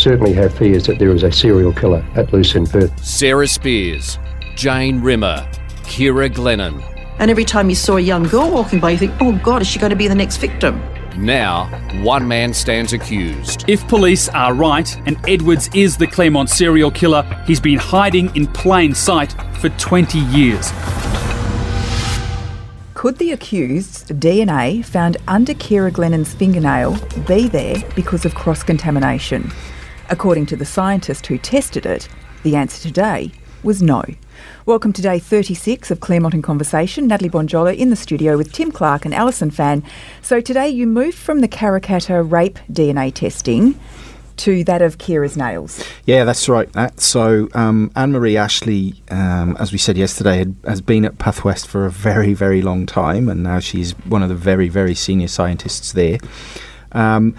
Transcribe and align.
certainly 0.00 0.32
have 0.32 0.56
fears 0.56 0.86
that 0.86 0.98
there 0.98 1.10
is 1.10 1.22
a 1.22 1.30
serial 1.30 1.72
killer 1.72 2.04
at 2.14 2.32
loose 2.32 2.54
in 2.54 2.66
Perth. 2.66 3.04
Sarah 3.04 3.46
Spiers, 3.46 4.18
Jane 4.56 5.00
Rimmer, 5.00 5.46
Ciara 5.86 6.30
Glennon. 6.30 6.82
And 7.18 7.30
every 7.30 7.44
time 7.44 7.68
you 7.68 7.76
saw 7.76 7.98
a 7.98 8.00
young 8.00 8.22
girl 8.22 8.50
walking 8.50 8.80
by, 8.80 8.92
you 8.92 8.98
think, 8.98 9.12
oh 9.20 9.38
God, 9.42 9.60
is 9.60 9.68
she 9.68 9.78
going 9.78 9.90
to 9.90 9.96
be 9.96 10.08
the 10.08 10.14
next 10.14 10.38
victim? 10.38 10.80
Now, 11.18 11.66
one 12.02 12.26
man 12.26 12.54
stands 12.54 12.94
accused. 12.94 13.68
If 13.68 13.86
police 13.88 14.30
are 14.30 14.54
right 14.54 14.96
and 15.06 15.18
Edwards 15.28 15.68
is 15.74 15.98
the 15.98 16.06
Claremont 16.06 16.48
serial 16.48 16.90
killer, 16.90 17.22
he's 17.46 17.60
been 17.60 17.78
hiding 17.78 18.34
in 18.34 18.46
plain 18.46 18.94
sight 18.94 19.34
for 19.58 19.68
20 19.68 20.18
years. 20.18 20.72
Could 22.94 23.18
the 23.18 23.32
accused's 23.32 24.10
DNA 24.12 24.82
found 24.82 25.18
under 25.28 25.52
Ciara 25.52 25.90
Glennon's 25.90 26.32
fingernail 26.32 26.96
be 27.26 27.48
there 27.48 27.82
because 27.94 28.24
of 28.24 28.34
cross 28.34 28.62
contamination? 28.62 29.50
According 30.12 30.46
to 30.46 30.56
the 30.56 30.66
scientist 30.66 31.28
who 31.28 31.38
tested 31.38 31.86
it, 31.86 32.08
the 32.42 32.56
answer 32.56 32.82
today 32.82 33.30
was 33.62 33.80
no. 33.80 34.02
Welcome 34.66 34.92
to 34.94 35.02
day 35.02 35.20
36 35.20 35.92
of 35.92 36.00
Claremont 36.00 36.34
in 36.34 36.42
Conversation. 36.42 37.06
Natalie 37.06 37.30
Bonjolo 37.30 37.76
in 37.76 37.90
the 37.90 37.96
studio 37.96 38.36
with 38.36 38.52
Tim 38.52 38.72
Clark 38.72 39.04
and 39.04 39.14
Alison 39.14 39.52
Fan. 39.52 39.84
So 40.20 40.40
today 40.40 40.68
you 40.68 40.88
moved 40.88 41.16
from 41.16 41.42
the 41.42 41.46
Karrakatta 41.46 42.28
rape 42.28 42.58
DNA 42.72 43.14
testing 43.14 43.78
to 44.38 44.64
that 44.64 44.82
of 44.82 44.98
Ciara's 44.98 45.36
nails. 45.36 45.84
Yeah, 46.06 46.24
that's 46.24 46.48
right. 46.48 46.68
So 46.98 47.48
um, 47.54 47.92
Anne 47.94 48.10
Marie 48.10 48.36
Ashley, 48.36 49.00
um, 49.12 49.56
as 49.60 49.70
we 49.70 49.78
said 49.78 49.96
yesterday, 49.96 50.38
had, 50.38 50.56
has 50.66 50.80
been 50.80 51.04
at 51.04 51.18
Pathwest 51.18 51.68
for 51.68 51.86
a 51.86 51.90
very, 51.90 52.34
very 52.34 52.62
long 52.62 52.84
time, 52.84 53.28
and 53.28 53.44
now 53.44 53.60
she's 53.60 53.92
one 54.06 54.24
of 54.24 54.28
the 54.28 54.34
very, 54.34 54.68
very 54.68 54.96
senior 54.96 55.28
scientists 55.28 55.92
there. 55.92 56.18
Um, 56.90 57.36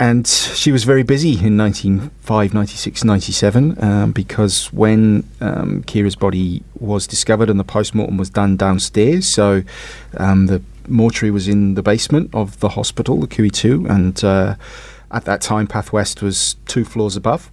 and 0.00 0.26
she 0.26 0.70
was 0.70 0.84
very 0.84 1.02
busy 1.02 1.30
in 1.30 1.56
1995, 1.56 2.54
96, 2.54 3.04
97 3.04 3.82
um, 3.82 4.12
because 4.12 4.72
when 4.72 5.28
um, 5.40 5.82
Ciara's 5.84 6.14
body 6.14 6.62
was 6.78 7.06
discovered 7.06 7.50
and 7.50 7.58
the 7.58 7.64
post-mortem 7.64 8.16
was 8.16 8.30
done 8.30 8.56
downstairs, 8.56 9.26
so 9.26 9.62
um, 10.16 10.46
the 10.46 10.62
mortuary 10.86 11.30
was 11.30 11.48
in 11.48 11.74
the 11.74 11.82
basement 11.82 12.30
of 12.32 12.60
the 12.60 12.70
hospital, 12.70 13.20
the 13.20 13.26
QE2, 13.26 13.90
and 13.90 14.24
uh, 14.24 14.54
at 15.10 15.24
that 15.24 15.40
time, 15.40 15.66
Pathwest 15.66 16.22
was 16.22 16.56
two 16.66 16.84
floors 16.84 17.16
above. 17.16 17.50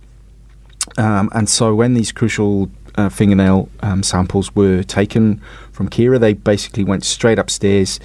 Um, 0.97 1.29
and 1.33 1.49
so 1.49 1.73
when 1.73 1.95
these 1.95 2.11
crucial 2.11 2.69
uh, 2.95 3.09
fingernail 3.09 3.69
um, 3.81 4.03
samples 4.03 4.55
were 4.55 4.83
taken 4.83 5.41
from 5.71 5.89
Ciara, 5.89 6.19
they 6.19 6.33
basically 6.33 6.83
went 6.83 7.03
straight 7.03 7.39
upstairs 7.39 7.99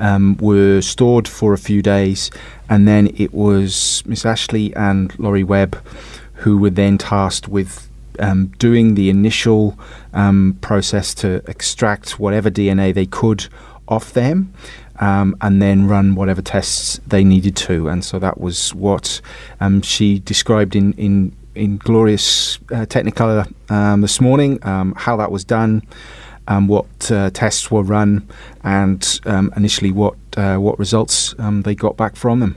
um, 0.00 0.36
were 0.38 0.80
stored 0.80 1.28
for 1.28 1.52
a 1.52 1.58
few 1.58 1.82
days, 1.82 2.30
and 2.68 2.88
then 2.88 3.14
it 3.16 3.32
was 3.32 4.02
Miss 4.06 4.26
Ashley 4.26 4.74
and 4.74 5.16
Laurie 5.18 5.44
Webb 5.44 5.80
who 6.40 6.56
were 6.56 6.70
then 6.70 6.96
tasked 6.98 7.48
with 7.48 7.88
um, 8.18 8.48
doing 8.58 8.94
the 8.94 9.10
initial 9.10 9.78
um, 10.12 10.58
process 10.60 11.14
to 11.14 11.42
extract 11.48 12.18
whatever 12.18 12.50
DNA 12.50 12.92
they 12.94 13.06
could 13.06 13.46
off 13.88 14.12
them. 14.12 14.52
Um, 14.98 15.34
and 15.40 15.62
then 15.62 15.88
run 15.88 16.14
whatever 16.14 16.42
tests 16.42 17.00
they 17.06 17.24
needed 17.24 17.56
to, 17.56 17.88
and 17.88 18.04
so 18.04 18.18
that 18.18 18.38
was 18.38 18.74
what 18.74 19.22
um, 19.58 19.80
she 19.80 20.18
described 20.18 20.76
in 20.76 20.92
in, 20.92 21.34
in 21.54 21.78
glorious 21.78 22.58
uh, 22.70 22.84
Technicolor 22.84 23.50
um, 23.70 24.02
this 24.02 24.20
morning. 24.20 24.58
Um, 24.60 24.92
how 24.98 25.16
that 25.16 25.32
was 25.32 25.42
done, 25.42 25.80
um, 26.50 26.66
what 26.66 27.10
uh, 27.10 27.30
tests 27.30 27.70
were 27.70 27.82
run, 27.82 28.28
and 28.64 29.20
um, 29.24 29.52
initially 29.56 29.92
what 29.92 30.16
uh, 30.36 30.56
what 30.56 30.78
results 30.78 31.34
um, 31.38 31.62
they 31.62 31.74
got 31.74 31.96
back 31.96 32.16
from 32.16 32.40
them. 32.40 32.56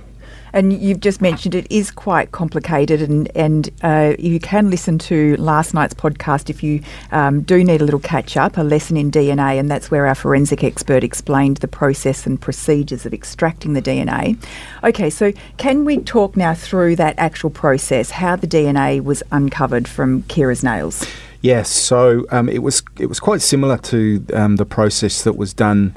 And 0.55 0.71
you've 0.71 0.99
just 0.99 1.19
mentioned 1.19 1.55
it 1.55 1.65
is 1.71 1.89
quite 1.89 2.31
complicated, 2.31 3.01
and 3.01 3.29
and 3.35 3.69
uh, 3.83 4.13
you 4.17 4.39
can 4.39 4.71
listen 4.71 4.97
to 4.99 5.35
last 5.37 5.73
night's 5.75 5.93
podcast 5.93 6.49
if 6.49 6.63
you 6.63 6.81
um, 7.11 7.41
do 7.41 7.63
need 7.63 7.81
a 7.81 7.83
little 7.83 7.99
catch 7.99 8.35
up, 8.35 8.57
a 8.57 8.61
lesson 8.61 8.97
in 8.97 9.11
DNA, 9.11 9.59
and 9.59 9.69
that's 9.69 9.91
where 9.91 10.07
our 10.07 10.15
forensic 10.15 10.63
expert 10.63 11.03
explained 11.03 11.57
the 11.57 11.67
process 11.67 12.25
and 12.25 12.41
procedures 12.41 13.05
of 13.05 13.13
extracting 13.13 13.73
the 13.73 13.81
DNA. 13.81 14.37
Okay, 14.83 15.09
so 15.09 15.31
can 15.57 15.85
we 15.85 15.97
talk 15.99 16.35
now 16.35 16.55
through 16.55 16.95
that 16.95 17.15
actual 17.17 17.51
process, 17.51 18.09
how 18.09 18.35
the 18.35 18.47
DNA 18.47 19.03
was 19.03 19.21
uncovered 19.31 19.87
from 19.87 20.23
Ciara's 20.23 20.63
nails? 20.63 21.05
Yes, 21.43 21.69
so 21.69 22.25
um, 22.31 22.47
it 22.47 22.63
was 22.63 22.83
it 22.97 23.07
was 23.07 23.19
quite 23.19 23.41
similar 23.41 23.77
to 23.79 24.25
um, 24.33 24.55
the 24.55 24.65
process 24.65 25.23
that 25.25 25.33
was 25.33 25.53
done 25.53 25.93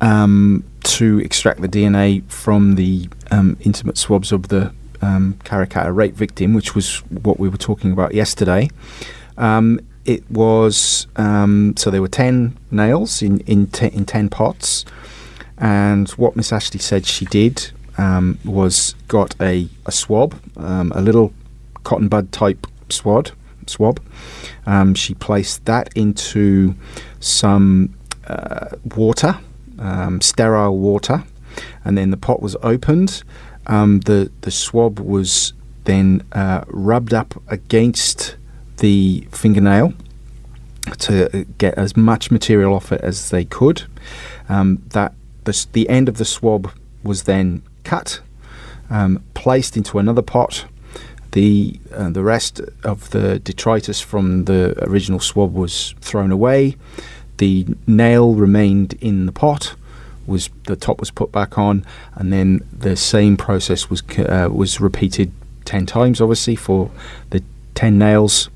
um, 0.00 0.62
to 0.84 1.18
extract 1.18 1.60
the 1.60 1.68
DNA 1.68 2.22
from 2.30 2.76
the 2.76 3.08
um, 3.32 3.56
intimate 3.62 3.98
swabs 3.98 4.30
of 4.30 4.48
the 4.48 4.72
um, 5.02 5.34
Karrakatta 5.42 5.92
rape 5.92 6.14
victim, 6.14 6.54
which 6.54 6.76
was 6.76 6.98
what 7.10 7.40
we 7.40 7.48
were 7.48 7.56
talking 7.56 7.90
about 7.90 8.14
yesterday. 8.14 8.70
Um, 9.36 9.80
it 10.04 10.30
was 10.30 11.08
so 11.16 11.90
there 11.90 12.00
were 12.00 12.06
ten 12.06 12.56
nails 12.70 13.20
in 13.20 13.40
in, 13.40 13.66
te- 13.66 13.88
in 13.88 14.04
ten 14.04 14.28
pots, 14.28 14.84
and 15.58 16.08
what 16.10 16.36
Miss 16.36 16.52
Ashley 16.52 16.78
said 16.78 17.04
she 17.04 17.24
did 17.24 17.72
was 18.44 18.94
got 19.08 19.34
a, 19.40 19.68
a 19.86 19.90
swab, 19.90 20.40
a 20.56 21.02
little 21.02 21.32
cotton 21.82 22.06
bud 22.06 22.30
type 22.30 22.68
swab 22.90 23.30
swab. 23.70 24.00
Um, 24.66 24.94
she 24.94 25.14
placed 25.14 25.64
that 25.64 25.92
into 25.94 26.74
some 27.20 27.94
uh, 28.26 28.68
water, 28.96 29.38
um, 29.78 30.20
sterile 30.20 30.78
water, 30.78 31.24
and 31.84 31.96
then 31.96 32.10
the 32.10 32.16
pot 32.16 32.42
was 32.42 32.56
opened. 32.62 33.22
Um, 33.66 34.00
the 34.00 34.30
the 34.42 34.50
swab 34.50 35.00
was 35.00 35.52
then 35.84 36.22
uh, 36.32 36.64
rubbed 36.68 37.14
up 37.14 37.40
against 37.48 38.36
the 38.78 39.26
fingernail 39.30 39.94
to 40.98 41.46
get 41.58 41.74
as 41.74 41.96
much 41.96 42.30
material 42.30 42.74
off 42.74 42.92
it 42.92 43.00
as 43.00 43.30
they 43.30 43.44
could. 43.44 43.84
Um, 44.48 44.82
that 44.88 45.14
the, 45.44 45.66
the 45.72 45.88
end 45.88 46.08
of 46.08 46.18
the 46.18 46.24
swab 46.24 46.70
was 47.02 47.24
then 47.24 47.62
cut, 47.84 48.20
um, 48.90 49.22
placed 49.34 49.76
into 49.76 49.98
another 49.98 50.22
pot 50.22 50.66
the 51.34 51.80
uh, 51.92 52.10
the 52.10 52.22
rest 52.22 52.60
of 52.84 53.10
the 53.10 53.40
detritus 53.40 54.00
from 54.00 54.44
the 54.44 54.72
original 54.88 55.18
swab 55.18 55.52
was 55.52 55.94
thrown 56.00 56.30
away. 56.30 56.76
The 57.38 57.66
nail 57.88 58.34
remained 58.34 58.94
in 59.00 59.26
the 59.26 59.32
pot. 59.32 59.74
Was 60.26 60.48
the 60.66 60.76
top 60.76 61.00
was 61.00 61.10
put 61.10 61.32
back 61.32 61.58
on, 61.58 61.84
and 62.14 62.32
then 62.32 62.60
the 62.72 62.96
same 62.96 63.36
process 63.36 63.90
was 63.90 64.00
uh, 64.16 64.48
was 64.50 64.80
repeated 64.80 65.32
ten 65.64 65.86
times, 65.86 66.20
obviously 66.20 66.54
for 66.54 66.90
the 67.30 67.42
ten 67.74 67.98
nails, 67.98 68.48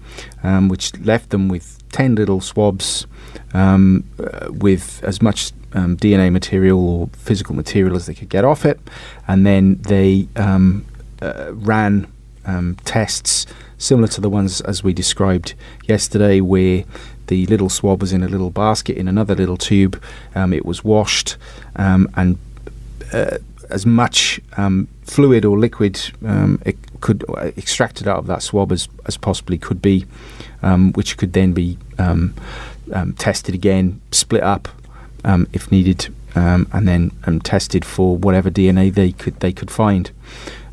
um, 0.44 0.68
which 0.68 0.96
left 1.00 1.30
them 1.30 1.48
with 1.48 1.82
ten 1.90 2.14
little 2.14 2.40
swabs 2.40 3.08
um, 3.54 4.04
uh, 4.22 4.52
with 4.52 5.02
as 5.02 5.20
much 5.20 5.50
um, 5.72 5.96
DNA 5.96 6.30
material 6.30 6.78
or 6.88 7.08
physical 7.08 7.56
material 7.56 7.96
as 7.96 8.06
they 8.06 8.14
could 8.14 8.28
get 8.28 8.44
off 8.44 8.64
it, 8.64 8.78
and 9.26 9.44
then 9.44 9.78
they 9.82 10.28
um, 10.36 10.86
uh, 11.20 11.52
ran 11.54 12.06
um, 12.48 12.76
tests 12.84 13.46
similar 13.78 14.08
to 14.08 14.20
the 14.20 14.28
ones 14.28 14.60
as 14.62 14.82
we 14.82 14.92
described 14.92 15.54
yesterday, 15.86 16.40
where 16.40 16.84
the 17.28 17.46
little 17.46 17.68
swab 17.68 18.00
was 18.00 18.12
in 18.12 18.22
a 18.22 18.28
little 18.28 18.50
basket 18.50 18.96
in 18.96 19.06
another 19.06 19.34
little 19.34 19.56
tube. 19.56 20.02
Um, 20.34 20.52
it 20.52 20.66
was 20.66 20.82
washed 20.82 21.36
um, 21.76 22.10
and 22.16 22.38
uh, 23.12 23.38
as 23.70 23.86
much 23.86 24.40
um, 24.56 24.88
fluid 25.02 25.44
or 25.44 25.58
liquid 25.58 26.00
um, 26.26 26.60
it 26.64 26.76
could 27.00 27.24
uh, 27.28 27.52
extracted 27.56 28.08
out 28.08 28.18
of 28.18 28.26
that 28.26 28.42
swab 28.42 28.72
as, 28.72 28.88
as 29.06 29.16
possibly 29.16 29.58
could 29.58 29.80
be, 29.80 30.06
um, 30.62 30.92
which 30.94 31.16
could 31.16 31.32
then 31.32 31.52
be 31.52 31.78
tested 33.16 33.54
again, 33.54 34.00
split 34.10 34.42
up 34.42 34.68
if 35.52 35.70
needed, 35.70 36.12
and 36.34 36.88
then 36.88 37.10
tested 37.44 37.84
for 37.84 38.16
whatever 38.16 38.50
DNA 38.50 38.92
they 38.92 39.12
could 39.12 39.38
they 39.40 39.52
could 39.52 39.70
find. 39.70 40.10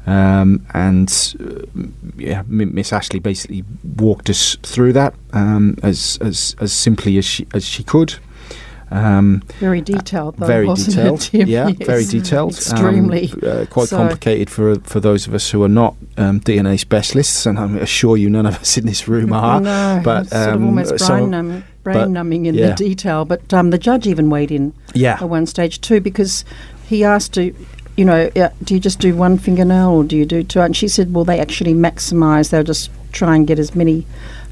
Um, 0.08 0.66
and 0.74 1.36
uh, 1.40 1.82
yeah, 2.16 2.44
Miss 2.48 2.94
Ashley 2.94 3.20
basically 3.20 3.64
walked 3.98 4.30
us 4.30 4.56
through 4.62 4.94
that 4.94 5.16
um, 5.34 5.78
as, 5.82 6.20
as 6.22 6.56
as 6.60 6.72
simply 6.72 7.18
as 7.18 7.26
she 7.26 7.48
as 7.54 7.66
she 7.66 7.84
could. 7.84 8.16
Um, 8.92 9.42
very 9.60 9.82
detailed, 9.82 10.38
though, 10.38 10.46
very 10.46 10.68
detailed. 10.68 11.30
It, 11.34 11.48
yeah, 11.48 11.68
yes. 11.70 11.88
very 11.88 12.06
detailed. 12.06 12.52
Extremely. 12.54 13.34
Uh, 13.42 13.66
quite 13.66 13.90
so 13.90 13.98
complicated 13.98 14.50
for 14.50 14.76
for 14.82 15.00
those 15.00 15.28
of 15.28 15.34
us 15.34 15.50
who 15.50 15.64
are 15.64 15.70
not 15.70 15.96
um, 16.18 16.40
DNA 16.40 16.80
specialists, 16.80 17.46
and 17.46 17.58
I'm 17.58 17.78
assure 17.78 18.16
you 18.16 18.30
none 18.30 18.46
of 18.46 18.60
us 18.60 18.78
in 18.78 18.86
this 18.86 19.08
room 19.08 19.34
are. 19.46 19.60
No, 19.60 20.02
but 20.04 20.30
sort 20.30 20.50
of 20.50 20.64
almost 20.64 20.90
brain, 20.90 21.00
so, 21.00 21.26
numb, 21.26 21.64
brain 21.84 21.98
but, 21.98 22.10
numbing 22.10 22.46
in 22.46 22.54
yeah. 22.54 22.70
the 22.70 22.76
detail. 22.76 23.26
But 23.26 23.52
um, 23.54 23.72
the 23.72 23.80
judge 23.80 24.06
even 24.06 24.30
weighed 24.30 24.52
in 24.52 24.74
Yeah. 24.94 25.18
at 25.20 25.28
one 25.28 25.48
stage 25.48 25.82
too 25.82 26.00
because 26.00 26.46
he 26.88 27.04
asked 27.04 27.34
to 27.34 27.56
you 27.96 28.06
know, 28.06 28.30
uh, 28.36 28.50
do 28.64 28.74
you 28.74 28.80
just 28.80 29.00
do 29.00 29.16
one 29.16 29.38
fingernail 29.38 29.90
or 29.92 30.04
do 30.04 30.18
you 30.18 30.26
do 30.26 30.44
two? 30.44 30.62
And 30.62 30.76
she 30.76 30.88
said, 30.88 31.14
well, 31.14 31.24
they 31.26 31.40
actually 31.40 31.74
maximise. 31.74 32.50
They'll 32.50 32.64
just 32.64 32.90
try 33.12 33.36
and 33.36 33.48
get 33.48 33.60
as 33.60 33.74
many 33.76 34.06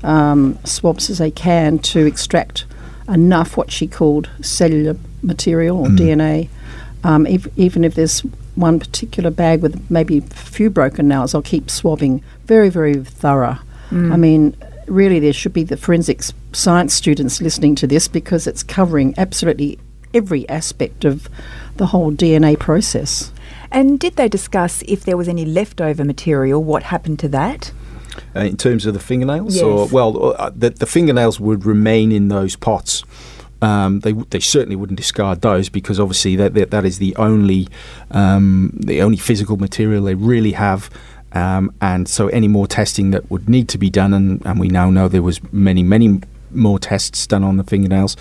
um, 0.04 0.58
swabs 0.64 1.10
as 1.10 1.18
they 1.18 1.32
can 1.32 1.80
to 1.80 2.06
extract 2.06 2.66
enough 3.10 3.58
what 3.58 3.72
she 3.72 3.88
called 3.88 4.30
cellular 4.42 4.96
material 5.22 5.78
or 5.80 5.88
Mm. 5.88 5.98
DNA. 5.98 6.50
Um, 7.04 7.28
if, 7.28 7.48
even 7.58 7.84
if 7.84 7.96
there's 7.96 8.22
one 8.56 8.80
particular 8.80 9.30
bag 9.30 9.62
with 9.62 9.90
maybe 9.92 10.20
a 10.20 10.22
few 10.22 10.70
broken 10.70 11.08
nails, 11.10 11.36
I'll 11.36 11.42
keep 11.42 11.70
swabbing. 11.70 12.24
Very, 12.46 12.70
very 12.70 12.96
thorough. 12.96 13.58
I 13.92 14.18
mean, 14.18 14.56
really, 14.88 15.20
there 15.20 15.34
should 15.34 15.54
be 15.54 15.64
the 15.64 15.78
forensics 15.78 16.34
science 16.52 16.96
students 16.96 17.42
listening 17.42 17.76
to 17.76 17.86
this 17.86 18.08
because 18.08 18.48
it's 18.48 18.64
covering 18.64 19.14
absolutely 19.18 19.78
every 20.14 20.48
aspect 20.50 21.06
of 21.06 21.30
the 21.78 21.88
whole 21.88 22.12
DNA 22.12 22.58
process. 22.58 23.32
And 23.72 24.00
did 24.00 24.16
they 24.16 24.30
discuss 24.30 24.84
if 24.88 25.04
there 25.04 25.18
was 25.18 25.28
any 25.28 25.46
leftover 25.46 26.06
material, 26.06 26.64
what 26.64 26.84
happened 26.84 27.20
to 27.20 27.28
that? 27.30 27.72
Uh, 28.36 28.42
in 28.42 28.58
terms 28.58 28.86
of 28.86 28.94
the 28.94 29.00
fingernails, 29.00 29.56
Yes. 29.56 29.64
or 29.64 29.88
well, 29.88 30.36
uh, 30.38 30.52
the, 30.56 30.70
the 30.70 30.86
fingernails 30.86 31.40
would 31.40 31.66
remain 31.66 32.12
in 32.12 32.28
those 32.28 32.56
pots. 32.56 33.04
Um, 33.64 34.02
they 34.02 34.12
they 34.12 34.40
certainly 34.42 34.76
wouldn't 34.76 34.98
discard 34.98 35.42
those 35.42 35.70
because 35.70 36.00
obviously 36.00 36.36
that 36.36 36.54
that, 36.54 36.70
that 36.72 36.86
is 36.86 37.00
the 37.00 37.16
only 37.16 37.70
um, 38.12 38.72
the 38.76 39.02
only 39.02 39.18
physical 39.18 39.58
material 39.58 40.04
they 40.04 40.16
really 40.16 40.52
have. 40.52 40.90
Um, 41.32 41.74
and 41.82 42.08
so 42.08 42.28
any 42.28 42.48
more 42.48 42.68
testing 42.68 43.10
that 43.12 43.32
would 43.32 43.50
need 43.50 43.68
to 43.70 43.80
be 43.80 43.90
done, 43.90 44.14
and, 44.14 44.46
and 44.46 44.60
we 44.60 44.68
now 44.68 44.92
know 44.92 45.08
there 45.08 45.24
was 45.24 45.42
many 45.52 45.82
many 45.82 46.20
more 46.52 46.78
tests 46.78 47.26
done 47.26 47.44
on 47.44 47.58
the 47.58 47.64
fingernails. 47.64 48.16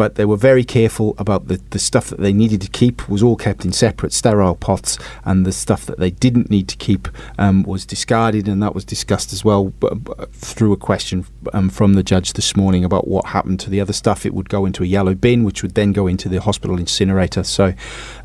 But 0.00 0.14
they 0.14 0.24
were 0.24 0.38
very 0.38 0.64
careful 0.64 1.14
about 1.18 1.48
the, 1.48 1.60
the 1.68 1.78
stuff 1.78 2.08
that 2.08 2.20
they 2.20 2.32
needed 2.32 2.62
to 2.62 2.70
keep 2.70 3.06
was 3.06 3.22
all 3.22 3.36
kept 3.36 3.66
in 3.66 3.72
separate 3.72 4.14
sterile 4.14 4.54
pots 4.54 4.98
and 5.26 5.44
the 5.44 5.52
stuff 5.52 5.84
that 5.84 5.98
they 5.98 6.10
didn't 6.10 6.48
need 6.48 6.68
to 6.68 6.76
keep 6.78 7.06
um, 7.38 7.64
was 7.64 7.84
discarded 7.84 8.48
and 8.48 8.62
that 8.62 8.74
was 8.74 8.82
discussed 8.82 9.30
as 9.34 9.44
well 9.44 9.64
b- 9.78 9.88
b- 9.92 10.12
through 10.32 10.72
a 10.72 10.76
question 10.78 11.26
um, 11.52 11.68
from 11.68 11.92
the 11.92 12.02
judge 12.02 12.32
this 12.32 12.56
morning 12.56 12.82
about 12.82 13.08
what 13.08 13.26
happened 13.26 13.60
to 13.60 13.68
the 13.68 13.78
other 13.78 13.92
stuff. 13.92 14.24
It 14.24 14.32
would 14.32 14.48
go 14.48 14.64
into 14.64 14.82
a 14.82 14.86
yellow 14.86 15.14
bin 15.14 15.44
which 15.44 15.60
would 15.62 15.74
then 15.74 15.92
go 15.92 16.06
into 16.06 16.30
the 16.30 16.40
hospital 16.40 16.78
incinerator. 16.78 17.44
So 17.44 17.74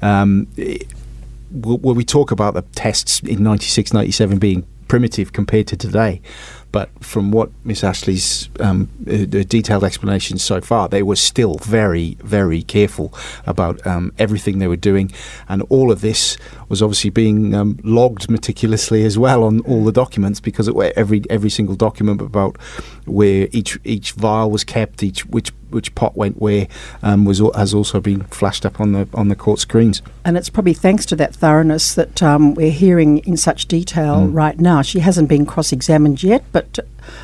um, 0.02 0.48
i- 0.58 0.80
w- 1.60 1.80
when 1.80 1.98
we 1.98 2.06
talk 2.06 2.32
about 2.32 2.54
the 2.54 2.62
tests 2.62 3.20
in 3.20 3.44
96 3.44 3.92
97 3.92 4.38
being 4.40 4.66
primitive 4.88 5.34
compared 5.34 5.68
to 5.68 5.76
today 5.76 6.22
but 6.76 6.90
from 7.02 7.32
what 7.32 7.52
Miss 7.64 7.86
Ashley's 7.86 8.50
um, 8.60 8.90
uh, 9.08 9.44
detailed 9.48 9.86
explanations 9.86 10.44
so 10.44 10.60
far, 10.60 10.90
they 10.90 11.04
were 11.04 11.16
still 11.16 11.56
very, 11.60 12.18
very 12.22 12.64
careful 12.64 13.14
about 13.48 13.88
um, 13.88 14.12
everything 14.20 14.60
they 14.60 14.68
were 14.68 14.76
doing, 14.76 15.10
and 15.48 15.62
all 15.70 15.90
of 15.90 16.02
this 16.02 16.36
was 16.68 16.82
obviously 16.82 17.12
being 17.12 17.56
um, 17.56 17.80
logged 17.86 18.30
meticulously 18.30 19.06
as 19.06 19.18
well 19.18 19.46
on 19.46 19.62
all 19.62 19.86
the 19.86 19.94
documents 19.94 20.42
because 20.42 20.68
it, 20.68 20.76
every 20.98 21.22
every 21.30 21.50
single 21.50 21.76
document 21.76 22.20
about 22.20 22.58
where 23.06 23.48
each 23.54 23.80
each 23.86 24.12
vial 24.12 24.52
was 24.52 24.66
kept, 24.66 25.02
each 25.02 25.26
which 25.28 25.54
which 25.76 25.94
pot 25.94 26.18
went 26.18 26.42
where, 26.42 26.68
um, 27.04 27.26
was 27.26 27.42
has 27.56 27.74
also 27.74 28.02
been 28.02 28.24
flashed 28.24 28.66
up 28.66 28.80
on 28.80 28.94
the 28.94 29.08
on 29.14 29.28
the 29.28 29.36
court 29.36 29.60
screens. 29.60 30.02
And 30.24 30.38
it's 30.38 30.50
probably 30.50 30.74
thanks 30.74 31.06
to 31.08 31.16
that 31.18 31.36
thoroughness 31.36 31.94
that 31.94 32.24
um, 32.24 32.56
we're 32.56 32.72
hearing 32.72 33.20
in 33.20 33.38
such 33.38 33.68
detail 33.68 34.26
right 34.26 34.60
now. 34.60 34.82
She 34.82 35.00
hasn't 35.00 35.30
been 35.30 35.46
cross 35.46 35.72
examined 35.72 36.24
yet, 36.24 36.44
but 36.52 36.80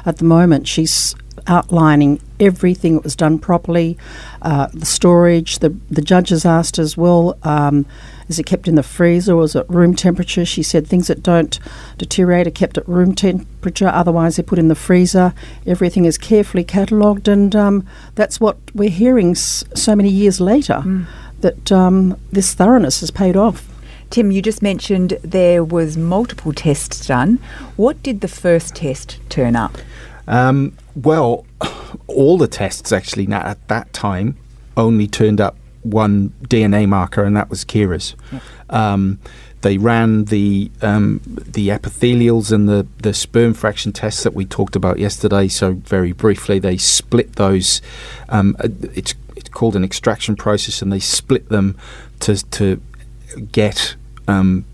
at 0.06 0.18
the 0.18 0.26
moment 0.26 0.68
she's 0.68 1.16
outlining 1.48 2.20
everything 2.42 3.02
was 3.02 3.16
done 3.16 3.40
properly, 3.40 3.98
uh, 4.42 4.68
the 4.74 4.86
storage. 4.86 5.60
The, 5.60 5.70
the 5.90 6.02
judge 6.02 6.30
has 6.30 6.46
asked 6.46 6.80
as 6.80 6.98
well 6.98 7.38
um, 7.44 7.86
is 8.28 8.40
it 8.40 8.46
kept 8.46 8.68
in 8.68 8.76
the 8.76 8.84
freezer 8.84 9.34
or 9.34 9.44
is 9.44 9.56
it 9.56 9.66
room 9.70 9.94
temperature? 9.94 10.46
She 10.46 10.64
said 10.64 10.88
things 10.88 11.08
that 11.08 11.22
don't 11.22 11.60
deteriorate 11.98 12.48
are 12.48 12.52
kept 12.52 12.78
at 12.78 12.88
room 12.88 13.14
temperature, 13.14 13.90
otherwise, 13.90 14.38
they're 14.38 14.44
put 14.44 14.58
in 14.60 14.70
the 14.70 14.76
freezer. 14.76 15.34
Everything 15.68 16.06
is 16.06 16.18
carefully 16.18 16.64
catalogued, 16.64 17.28
and 17.28 17.54
um, 17.56 17.86
that's 18.16 18.40
what 18.40 18.58
we're 18.74 18.90
hearing 18.90 19.32
s- 19.32 19.66
so 19.76 19.96
many 19.98 20.10
years 20.10 20.40
later 20.40 20.82
that 21.42 21.72
um, 21.74 22.18
this 22.32 22.54
thoroughness 22.54 23.02
has 23.02 23.12
paid 23.12 23.36
off. 23.36 23.68
Tim, 24.12 24.32
you 24.32 24.42
just 24.42 24.62
mentioned 24.62 25.18
there 25.24 25.64
was 25.64 25.98
multiple 25.98 26.54
tests 26.54 27.06
done. 27.08 27.38
What 27.76 28.02
did 28.04 28.22
the 28.22 28.28
first 28.28 28.76
test 28.76 29.20
turn 29.30 29.56
up? 29.58 29.78
Um, 30.32 30.78
well, 30.96 31.46
all 32.08 32.38
the 32.38 32.48
tests 32.48 32.92
actually 32.92 33.28
na- 33.28 33.44
at 33.44 33.68
that 33.68 33.94
time 33.94 34.38
only 34.76 35.08
turned 35.08 35.40
up 35.40 35.58
one 35.84 36.30
DNA 36.48 36.88
marker, 36.88 37.24
and 37.24 37.36
that 37.36 37.50
was 37.50 37.66
Ciara's. 37.66 38.16
Um, 38.70 39.20
they 39.62 39.78
ran 39.78 40.26
the 40.26 40.72
um, 40.82 41.22
the 41.26 41.68
epithelials 41.68 42.52
and 42.52 42.68
the, 42.68 42.88
the 43.04 43.14
sperm 43.14 43.54
fraction 43.54 43.92
tests 43.92 44.24
that 44.24 44.34
we 44.34 44.46
talked 44.46 44.76
about 44.76 44.98
yesterday. 44.98 45.48
So 45.48 45.74
very 45.74 46.14
briefly, 46.14 46.58
they 46.58 46.78
split 46.78 47.36
those. 47.36 47.82
Um, 48.30 48.56
it's 48.60 49.14
it's 49.36 49.50
called 49.50 49.76
an 49.76 49.84
extraction 49.84 50.36
process, 50.36 50.82
and 50.82 50.92
they 50.92 51.00
split 51.00 51.50
them 51.50 51.78
to 52.22 52.38
to 52.52 52.82
get 53.52 53.96
um, 54.28 54.66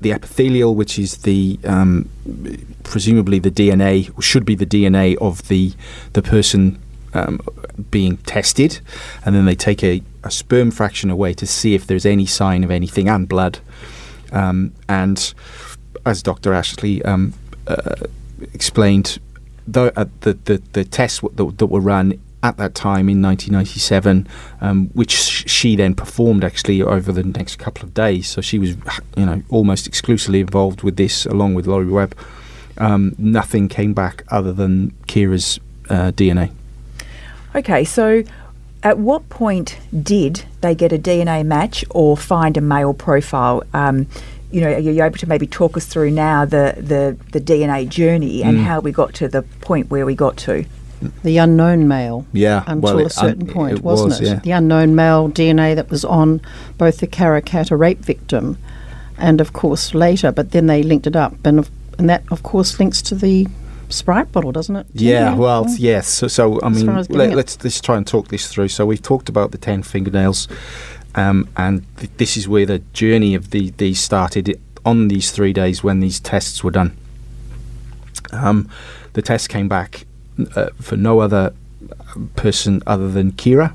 the 0.00 0.12
epithelial, 0.12 0.74
which 0.74 0.98
is 0.98 1.18
the 1.18 1.58
um, 1.64 2.08
presumably 2.82 3.38
the 3.38 3.50
DNA 3.50 4.10
should 4.22 4.44
be 4.44 4.54
the 4.54 4.66
DNA 4.66 5.16
of 5.18 5.48
the 5.48 5.72
the 6.12 6.22
person 6.22 6.80
um, 7.14 7.40
being 7.90 8.18
tested, 8.18 8.80
and 9.24 9.34
then 9.34 9.46
they 9.46 9.54
take 9.54 9.82
a, 9.82 10.02
a 10.22 10.30
sperm 10.30 10.70
fraction 10.70 11.10
away 11.10 11.32
to 11.34 11.46
see 11.46 11.74
if 11.74 11.86
there's 11.86 12.06
any 12.06 12.26
sign 12.26 12.62
of 12.62 12.70
anything 12.70 13.08
and 13.08 13.28
blood. 13.28 13.58
Um, 14.32 14.72
and 14.88 15.32
as 16.04 16.22
Dr. 16.22 16.52
Ashley 16.52 17.02
um, 17.04 17.32
uh, 17.66 17.94
explained, 18.52 19.18
the, 19.66 19.92
uh, 19.98 20.06
the, 20.20 20.34
the 20.34 20.62
the 20.72 20.84
tests 20.84 21.20
that, 21.20 21.58
that 21.58 21.66
were 21.66 21.80
run 21.80 22.20
at 22.42 22.56
that 22.58 22.74
time 22.74 23.08
in 23.08 23.22
1997, 23.22 24.28
um, 24.60 24.88
which 24.88 25.12
sh- 25.12 25.44
she 25.46 25.76
then 25.76 25.94
performed 25.94 26.44
actually 26.44 26.82
over 26.82 27.12
the 27.12 27.22
next 27.22 27.56
couple 27.56 27.84
of 27.84 27.94
days. 27.94 28.28
So 28.28 28.40
she 28.40 28.58
was, 28.58 28.76
you 29.16 29.26
know, 29.26 29.42
almost 29.48 29.86
exclusively 29.86 30.40
involved 30.40 30.82
with 30.82 30.96
this, 30.96 31.26
along 31.26 31.54
with 31.54 31.66
Laurie 31.66 31.86
Webb. 31.86 32.16
Um, 32.78 33.14
nothing 33.18 33.68
came 33.68 33.94
back 33.94 34.24
other 34.28 34.52
than 34.52 34.94
Ciara's 35.06 35.58
uh, 35.88 36.12
DNA. 36.12 36.52
Okay, 37.54 37.84
so 37.84 38.22
at 38.82 38.98
what 38.98 39.28
point 39.30 39.78
did 40.02 40.44
they 40.60 40.74
get 40.74 40.92
a 40.92 40.98
DNA 40.98 41.44
match 41.44 41.84
or 41.90 42.16
find 42.16 42.56
a 42.56 42.60
male 42.60 42.92
profile? 42.92 43.62
Um, 43.72 44.06
you 44.50 44.60
know, 44.60 44.72
are 44.72 44.78
you 44.78 45.02
able 45.02 45.18
to 45.18 45.26
maybe 45.26 45.46
talk 45.46 45.76
us 45.76 45.86
through 45.86 46.10
now 46.10 46.44
the, 46.44 46.74
the, 46.76 47.16
the 47.32 47.40
DNA 47.40 47.88
journey 47.88 48.42
and 48.42 48.60
how 48.60 48.80
we 48.80 48.92
got 48.92 49.12
to 49.14 49.28
the 49.28 49.42
point 49.42 49.90
where 49.90 50.06
we 50.06 50.14
got 50.14 50.36
to? 50.38 50.64
The 51.22 51.36
unknown 51.38 51.88
male. 51.88 52.26
Yeah, 52.32 52.64
Until 52.66 52.96
well, 52.96 53.06
a 53.06 53.10
certain 53.10 53.42
un- 53.48 53.54
point, 53.54 53.78
it 53.78 53.84
wasn't 53.84 54.08
was, 54.10 54.20
it? 54.20 54.24
yeah. 54.26 54.38
The 54.40 54.50
unknown 54.52 54.94
male 54.94 55.28
DNA 55.28 55.74
that 55.76 55.90
was 55.90 56.04
on 56.04 56.40
both 56.78 56.98
the 56.98 57.06
Karrakatta 57.06 57.78
rape 57.78 57.98
victim 58.00 58.56
and, 59.18 59.40
of 59.40 59.52
course, 59.52 59.94
later, 59.94 60.32
but 60.32 60.52
then 60.52 60.66
they 60.66 60.82
linked 60.82 61.06
it 61.06 61.14
up. 61.16 61.34
And, 61.44 61.58
of, 61.58 61.70
and 61.98 62.08
that, 62.08 62.22
of 62.30 62.42
course, 62.42 62.78
links 62.78 63.02
to 63.02 63.14
the 63.14 63.46
Sprite 63.88 64.32
bottle, 64.32 64.50
doesn't 64.52 64.74
it? 64.74 64.86
Yeah, 64.94 65.34
well, 65.34 65.64
Mm. 65.66 65.76
yes. 65.78 66.08
So, 66.08 66.26
so 66.28 66.60
I 66.62 66.70
mean, 66.70 66.86
let, 66.86 67.08
it. 67.30 67.36
let's 67.36 67.62
let's 67.62 67.80
try 67.80 67.96
and 67.96 68.04
talk 68.04 68.28
this 68.28 68.48
through. 68.48 68.66
So 68.68 68.84
we've 68.84 69.00
talked 69.00 69.28
about 69.28 69.52
the 69.52 69.58
ten 69.58 69.84
fingernails, 69.84 70.48
um, 71.14 71.48
and 71.56 71.84
th- 71.98 72.10
this 72.16 72.36
is 72.36 72.48
where 72.48 72.66
the 72.66 72.80
journey 72.94 73.36
of 73.36 73.50
the, 73.52 73.70
these 73.76 74.00
started 74.00 74.60
on 74.84 75.06
these 75.06 75.30
three 75.30 75.52
days 75.52 75.84
when 75.84 76.00
these 76.00 76.18
tests 76.18 76.64
were 76.64 76.72
done. 76.72 76.96
Um, 78.32 78.68
the 79.12 79.22
test 79.22 79.48
came 79.48 79.68
back 79.68 80.04
uh, 80.54 80.70
for 80.80 80.96
no 80.96 81.20
other 81.20 81.54
person 82.36 82.82
other 82.86 83.10
than 83.10 83.36
Ciara, 83.36 83.74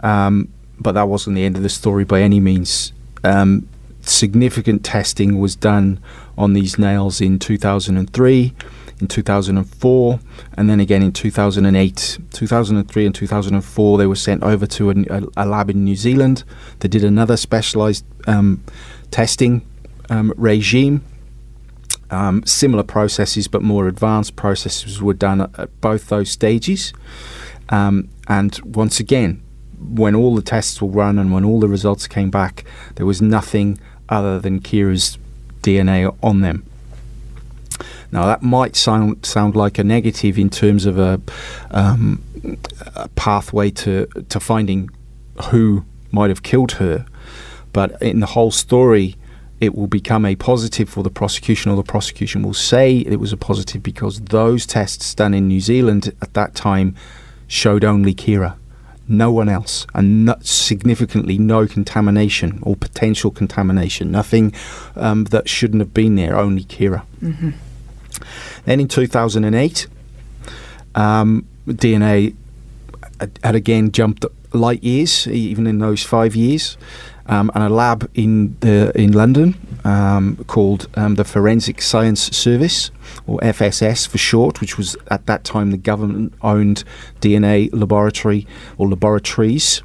um, 0.00 0.48
but 0.78 0.92
that 0.92 1.08
wasn't 1.08 1.36
the 1.36 1.44
end 1.44 1.56
of 1.56 1.62
the 1.62 1.68
story 1.68 2.04
by 2.04 2.22
any 2.22 2.40
means. 2.40 2.92
Um, 3.24 3.68
significant 4.02 4.84
testing 4.84 5.38
was 5.38 5.54
done 5.54 6.00
on 6.36 6.52
these 6.54 6.78
nails 6.78 7.20
in 7.20 7.38
2003, 7.38 8.54
in 9.00 9.08
2004, 9.08 10.20
and 10.54 10.70
then 10.70 10.80
again 10.80 11.02
in 11.02 11.12
2008. 11.12 12.18
2003 12.32 13.06
and 13.06 13.14
2004, 13.14 13.98
they 13.98 14.06
were 14.06 14.16
sent 14.16 14.42
over 14.42 14.66
to 14.66 14.90
a, 14.90 15.22
a 15.36 15.46
lab 15.46 15.70
in 15.70 15.84
New 15.84 15.96
Zealand. 15.96 16.44
They 16.80 16.88
did 16.88 17.04
another 17.04 17.36
specialized 17.36 18.04
um, 18.26 18.62
testing 19.10 19.62
um, 20.10 20.32
regime. 20.36 21.04
Um, 22.12 22.44
similar 22.44 22.82
processes, 22.82 23.48
but 23.48 23.62
more 23.62 23.88
advanced 23.88 24.36
processes 24.36 25.00
were 25.00 25.14
done 25.14 25.40
at, 25.40 25.58
at 25.58 25.80
both 25.80 26.08
those 26.08 26.30
stages. 26.30 26.92
Um, 27.70 28.10
and 28.28 28.60
once 28.64 29.00
again, 29.00 29.42
when 29.78 30.14
all 30.14 30.34
the 30.34 30.42
tests 30.42 30.80
were 30.80 30.88
run 30.88 31.18
and 31.18 31.32
when 31.32 31.44
all 31.44 31.58
the 31.58 31.68
results 31.68 32.06
came 32.06 32.30
back, 32.30 32.64
there 32.96 33.06
was 33.06 33.22
nothing 33.22 33.78
other 34.08 34.38
than 34.38 34.60
Ciara's 34.60 35.18
DNA 35.62 36.14
on 36.22 36.42
them. 36.42 36.64
Now 38.12 38.26
that 38.26 38.42
might 38.42 38.76
sound 38.76 39.24
sound 39.24 39.56
like 39.56 39.78
a 39.78 39.84
negative 39.84 40.38
in 40.38 40.50
terms 40.50 40.84
of 40.84 40.98
a, 40.98 41.20
um, 41.70 42.22
a 42.94 43.08
pathway 43.08 43.70
to 43.70 44.06
to 44.28 44.38
finding 44.38 44.90
who 45.44 45.84
might 46.10 46.28
have 46.28 46.42
killed 46.42 46.72
her, 46.72 47.06
but 47.72 48.00
in 48.02 48.20
the 48.20 48.26
whole 48.26 48.50
story, 48.50 49.16
it 49.62 49.76
will 49.76 49.86
become 49.86 50.26
a 50.26 50.34
positive 50.34 50.88
for 50.88 51.04
the 51.04 51.10
prosecution, 51.10 51.70
or 51.70 51.76
the 51.76 51.84
prosecution 51.84 52.42
will 52.42 52.52
say 52.52 52.96
it 52.98 53.20
was 53.20 53.32
a 53.32 53.36
positive 53.36 53.80
because 53.80 54.20
those 54.20 54.66
tests 54.66 55.14
done 55.14 55.32
in 55.32 55.46
New 55.46 55.60
Zealand 55.60 56.12
at 56.20 56.34
that 56.34 56.56
time 56.56 56.96
showed 57.46 57.84
only 57.84 58.12
Ciara, 58.12 58.56
no 59.06 59.30
one 59.30 59.48
else, 59.48 59.86
and 59.94 60.24
no, 60.24 60.34
significantly 60.40 61.38
no 61.38 61.68
contamination 61.68 62.58
or 62.62 62.74
potential 62.74 63.30
contamination, 63.30 64.10
nothing 64.10 64.52
um, 64.96 65.24
that 65.26 65.48
shouldn't 65.48 65.80
have 65.80 65.94
been 65.94 66.16
there, 66.16 66.36
only 66.36 66.64
Ciara. 66.64 67.06
Then 68.64 68.80
in 68.80 68.88
2008, 68.88 69.86
um, 70.96 71.46
DNA 71.68 72.34
had, 73.20 73.54
again 73.54 73.92
jumped 73.92 74.24
light 74.52 74.82
years, 74.82 75.28
even 75.28 75.68
in 75.68 75.78
those 75.78 76.02
five 76.02 76.34
years. 76.34 76.76
Um, 77.26 77.50
and 77.54 77.62
a 77.62 77.68
lab 77.68 78.10
in 78.14 78.56
the 78.60 78.92
in 79.00 79.12
London 79.12 79.54
um, 79.84 80.36
called 80.46 80.88
um, 80.94 81.14
the 81.14 81.24
Forensic 81.24 81.80
Science 81.80 82.20
Service, 82.36 82.90
or 83.26 83.38
FSS 83.40 84.08
for 84.08 84.18
short, 84.18 84.60
which 84.60 84.76
was 84.76 84.96
at 85.08 85.26
that 85.26 85.44
time 85.44 85.70
the 85.70 85.76
government-owned 85.76 86.84
DNA 87.20 87.70
laboratory 87.72 88.46
or 88.78 88.88
laboratories, 88.88 89.82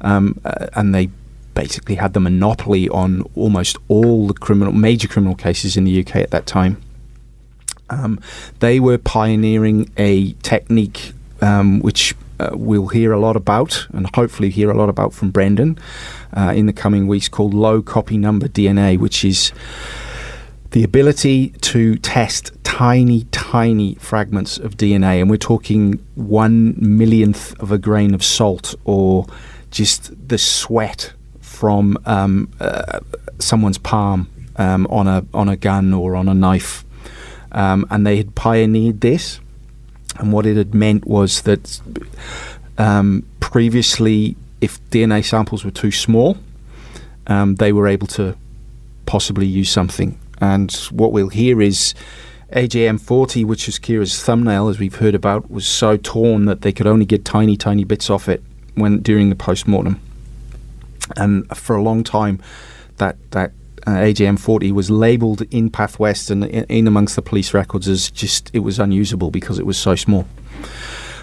um, 0.00 0.40
uh, 0.44 0.66
and 0.74 0.94
they 0.94 1.10
basically 1.54 1.96
had 1.96 2.12
the 2.12 2.20
monopoly 2.20 2.88
on 2.88 3.22
almost 3.34 3.76
all 3.88 4.26
the 4.26 4.34
criminal 4.34 4.72
major 4.72 5.08
criminal 5.08 5.34
cases 5.34 5.76
in 5.76 5.84
the 5.84 6.00
UK 6.00 6.16
at 6.16 6.30
that 6.30 6.46
time. 6.46 6.80
Um, 7.90 8.20
they 8.60 8.78
were 8.78 8.98
pioneering 8.98 9.90
a 9.96 10.32
technique 10.34 11.12
um, 11.42 11.80
which 11.80 12.14
uh, 12.38 12.50
we'll 12.52 12.88
hear 12.88 13.12
a 13.12 13.18
lot 13.18 13.36
about, 13.36 13.86
and 13.92 14.08
hopefully 14.14 14.50
hear 14.50 14.70
a 14.70 14.76
lot 14.76 14.88
about 14.88 15.12
from 15.12 15.30
Brendan 15.30 15.78
uh, 16.36 16.52
in 16.54 16.66
the 16.66 16.72
coming 16.72 17.06
weeks, 17.06 17.28
called 17.28 17.54
low 17.54 17.82
copy 17.82 18.16
number 18.16 18.48
DNA, 18.48 18.98
which 18.98 19.24
is 19.24 19.52
the 20.70 20.84
ability 20.84 21.50
to 21.60 21.96
test 21.96 22.52
tiny, 22.62 23.24
tiny 23.32 23.94
fragments 23.96 24.58
of 24.58 24.76
DNA, 24.76 25.20
and 25.20 25.28
we're 25.28 25.36
talking 25.36 26.04
one 26.14 26.74
millionth 26.78 27.58
of 27.60 27.72
a 27.72 27.78
grain 27.78 28.14
of 28.14 28.22
salt, 28.22 28.74
or 28.84 29.26
just 29.70 30.28
the 30.28 30.38
sweat 30.38 31.12
from 31.40 31.98
um, 32.06 32.50
uh, 32.60 33.00
someone's 33.38 33.78
palm 33.78 34.28
um, 34.56 34.86
on 34.88 35.06
a 35.06 35.24
on 35.34 35.48
a 35.48 35.56
gun 35.56 35.92
or 35.92 36.14
on 36.16 36.28
a 36.28 36.34
knife 36.34 36.84
um, 37.52 37.86
and 37.90 38.06
they 38.06 38.16
had 38.16 38.34
pioneered 38.34 39.00
this. 39.00 39.40
And 40.18 40.32
what 40.32 40.46
it 40.46 40.56
had 40.56 40.74
meant 40.74 41.06
was 41.06 41.42
that 41.42 41.80
um, 42.78 43.26
previously, 43.40 44.36
if 44.60 44.82
DNA 44.90 45.24
samples 45.24 45.64
were 45.64 45.70
too 45.70 45.90
small, 45.90 46.38
um, 47.26 47.56
they 47.56 47.72
were 47.72 47.86
able 47.86 48.06
to 48.08 48.36
possibly 49.06 49.46
use 49.46 49.70
something. 49.70 50.18
And 50.40 50.72
what 50.90 51.12
we'll 51.12 51.28
hear 51.28 51.60
is 51.60 51.94
AJM 52.52 53.00
40, 53.00 53.44
which 53.44 53.68
is 53.68 53.78
Ciara's 53.78 54.22
thumbnail, 54.22 54.68
as 54.68 54.78
we've 54.78 54.96
heard 54.96 55.14
about, 55.14 55.50
was 55.50 55.66
so 55.66 55.96
torn 55.96 56.46
that 56.46 56.62
they 56.62 56.72
could 56.72 56.86
only 56.86 57.04
get 57.04 57.24
tiny, 57.24 57.56
tiny 57.56 57.84
bits 57.84 58.10
off 58.10 58.28
it 58.28 58.42
when 58.74 59.00
during 59.00 59.28
the 59.28 59.36
post 59.36 59.68
mortem. 59.68 60.00
And 61.16 61.46
for 61.56 61.76
a 61.76 61.82
long 61.82 62.04
time, 62.04 62.40
that 62.96 63.16
that 63.32 63.52
uh, 63.86 63.92
AJM 63.92 64.38
40 64.38 64.72
was 64.72 64.90
labelled 64.90 65.42
in 65.50 65.70
Path 65.70 65.98
West 65.98 66.30
and 66.30 66.44
in, 66.44 66.64
in 66.64 66.86
amongst 66.86 67.16
the 67.16 67.22
police 67.22 67.54
records 67.54 67.88
as 67.88 68.10
just 68.10 68.50
it 68.52 68.60
was 68.60 68.78
unusable 68.78 69.30
because 69.30 69.58
it 69.58 69.66
was 69.66 69.78
so 69.78 69.94
small. 69.94 70.26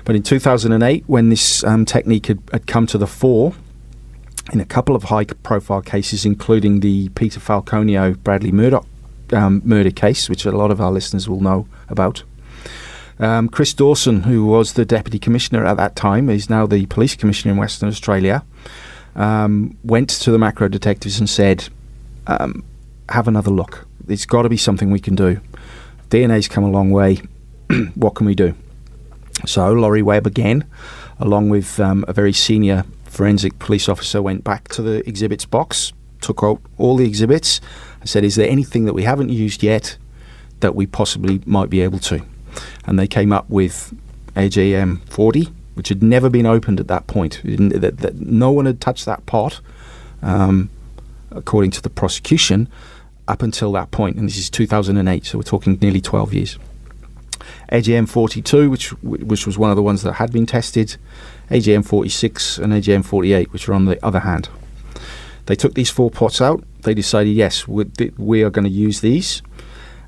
But 0.08 0.16
in 0.16 0.24
2008, 0.24 1.04
when 1.08 1.28
this 1.28 1.66
um, 1.66 1.84
technique 1.84 2.28
had, 2.28 2.40
had 2.54 2.66
come 2.66 2.88
to 2.88 2.98
the 2.98 3.06
fore, 3.06 3.54
in 4.54 4.62
a 4.62 4.66
couple 4.66 4.96
of 4.96 5.04
high-profile 5.04 5.82
cases, 5.82 6.24
including 6.24 6.80
the 6.80 7.10
Peter 7.10 7.42
Falconio 7.42 8.18
Bradley 8.24 8.54
Murdoch 8.54 8.88
um, 9.34 9.62
murder 9.66 9.92
case, 9.92 10.30
which 10.30 10.46
a 10.46 10.52
lot 10.54 10.72
of 10.72 10.80
our 10.80 10.92
listeners 10.92 11.28
will 11.28 11.42
know 11.42 11.68
about. 11.90 12.24
Um, 13.20 13.50
Chris 13.50 13.74
Dawson, 13.74 14.24
who 14.24 14.46
was 14.46 14.74
the 14.74 14.86
deputy 14.86 15.20
commissioner 15.20 15.66
at 15.66 15.76
that 15.76 15.98
time, 15.98 16.30
is 16.30 16.50
now 16.50 16.66
the 16.66 16.86
police 16.86 17.14
commissioner 17.14 17.52
in 17.52 17.58
Western 17.58 17.90
Australia. 17.90 18.46
Um, 19.18 19.76
went 19.84 20.10
to 20.10 20.32
the 20.32 20.38
macro 20.38 20.70
detectives 20.70 21.20
and 21.20 21.30
said, 21.30 21.68
um, 22.28 22.64
"Have 23.10 23.28
another 23.28 23.52
look. 23.52 23.86
There's 24.06 24.26
got 24.26 24.44
to 24.44 24.50
be 24.50 24.56
something 24.56 24.90
we 24.90 25.02
can 25.02 25.16
do. 25.16 25.42
DNA's 26.10 26.48
come 26.48 26.64
a 26.64 26.72
long 26.72 26.92
way. 26.92 27.20
what 27.96 28.16
can 28.16 28.26
we 28.26 28.36
do?" 28.36 28.56
So 29.46 29.72
Laurie 29.72 30.02
Webb 30.02 30.26
again, 30.26 30.66
along 31.20 31.50
with 31.50 31.80
um, 31.80 32.04
a 32.08 32.14
very 32.14 32.34
senior 32.34 32.86
forensic 33.06 33.60
police 33.60 33.88
officer, 33.88 34.22
went 34.22 34.44
back 34.44 34.68
to 34.70 34.82
the 34.82 35.08
exhibits 35.08 35.46
box, 35.46 35.94
took 36.22 36.44
out 36.44 36.62
all 36.78 36.96
the 36.98 37.06
exhibits, 37.06 37.62
and 38.02 38.10
said, 38.10 38.24
"Is 38.24 38.36
there 38.36 38.50
anything 38.50 38.86
that 38.86 38.94
we 38.94 39.04
haven't 39.04 39.30
used 39.30 39.64
yet 39.64 39.98
that 40.60 40.76
we 40.76 40.86
possibly 40.86 41.42
might 41.46 41.70
be 41.70 41.82
able 41.82 42.00
to?" 42.00 42.22
And 42.86 42.98
they 42.98 43.08
came 43.08 43.32
up 43.32 43.50
with 43.50 43.94
AJM 44.36 45.08
40, 45.10 45.50
which 45.76 45.90
had 45.90 46.02
never 46.02 46.30
been 46.30 46.46
opened 46.46 46.80
at 46.80 46.88
that 46.88 47.08
point. 47.08 47.42
That, 47.44 47.98
that 48.00 48.16
no 48.16 48.52
one 48.52 48.66
had 48.66 48.82
touched 48.82 49.06
that 49.06 49.26
pot, 49.26 49.60
um, 50.22 50.70
according 51.32 51.72
to 51.72 51.82
the 51.82 51.90
prosecution, 51.90 52.68
up 53.28 53.44
until 53.44 53.72
that 53.74 53.92
point. 53.92 54.18
And 54.18 54.28
this 54.28 54.38
is 54.38 54.50
2008, 54.50 55.26
so 55.26 55.38
we're 55.38 55.44
talking 55.44 55.78
nearly 55.82 56.02
12 56.02 56.34
years. 56.34 56.60
AJM 57.72 58.08
42, 58.08 58.70
which 58.70 58.90
which 59.04 59.46
was 59.46 59.58
one 59.58 59.70
of 59.70 59.76
the 59.76 59.84
ones 59.84 60.04
that 60.04 60.14
had 60.14 60.32
been 60.32 60.46
tested, 60.46 60.98
AJM 61.50 61.86
46 61.86 62.58
and 62.58 62.74
AJM 62.74 63.06
48, 63.06 63.52
which 63.52 63.68
were 63.68 63.74
on 63.74 63.86
the 63.86 64.04
other 64.06 64.20
hand. 64.20 64.50
They 65.48 65.56
took 65.56 65.74
these 65.74 65.90
four 65.90 66.12
pots 66.12 66.42
out. 66.42 66.64
They 66.82 66.94
decided, 66.94 67.32
yes, 67.32 67.68
we, 67.68 67.86
we 68.18 68.44
are 68.44 68.50
going 68.50 68.66
to 68.66 68.72
use 68.72 69.02
these, 69.02 69.42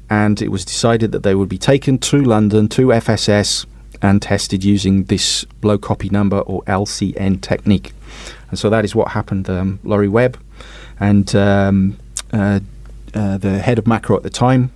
and 0.10 0.42
it 0.42 0.50
was 0.50 0.66
decided 0.66 1.12
that 1.12 1.24
they 1.24 1.36
would 1.36 1.50
be 1.50 1.58
taken 1.58 1.98
to 2.00 2.22
London 2.22 2.68
to 2.70 2.88
FSS 2.88 3.66
and 4.02 4.22
tested 4.22 4.64
using 4.64 5.06
this 5.06 5.46
low 5.62 5.78
copy 5.78 6.10
number 6.10 6.40
or 6.40 6.62
LCN 6.64 7.42
technique. 7.42 7.94
And 8.50 8.58
so 8.58 8.70
that 8.70 8.86
is 8.86 8.96
what 8.96 9.10
happened. 9.10 9.50
Um, 9.50 9.80
Laurie 9.84 10.08
Webb 10.08 10.40
and 11.00 11.34
um, 11.36 11.98
uh, 12.32 12.60
uh, 13.14 13.38
the 13.38 13.60
head 13.60 13.80
of 13.80 13.88
macro 13.88 14.16
at 14.16 14.24
the 14.24 14.30
time 14.30 14.72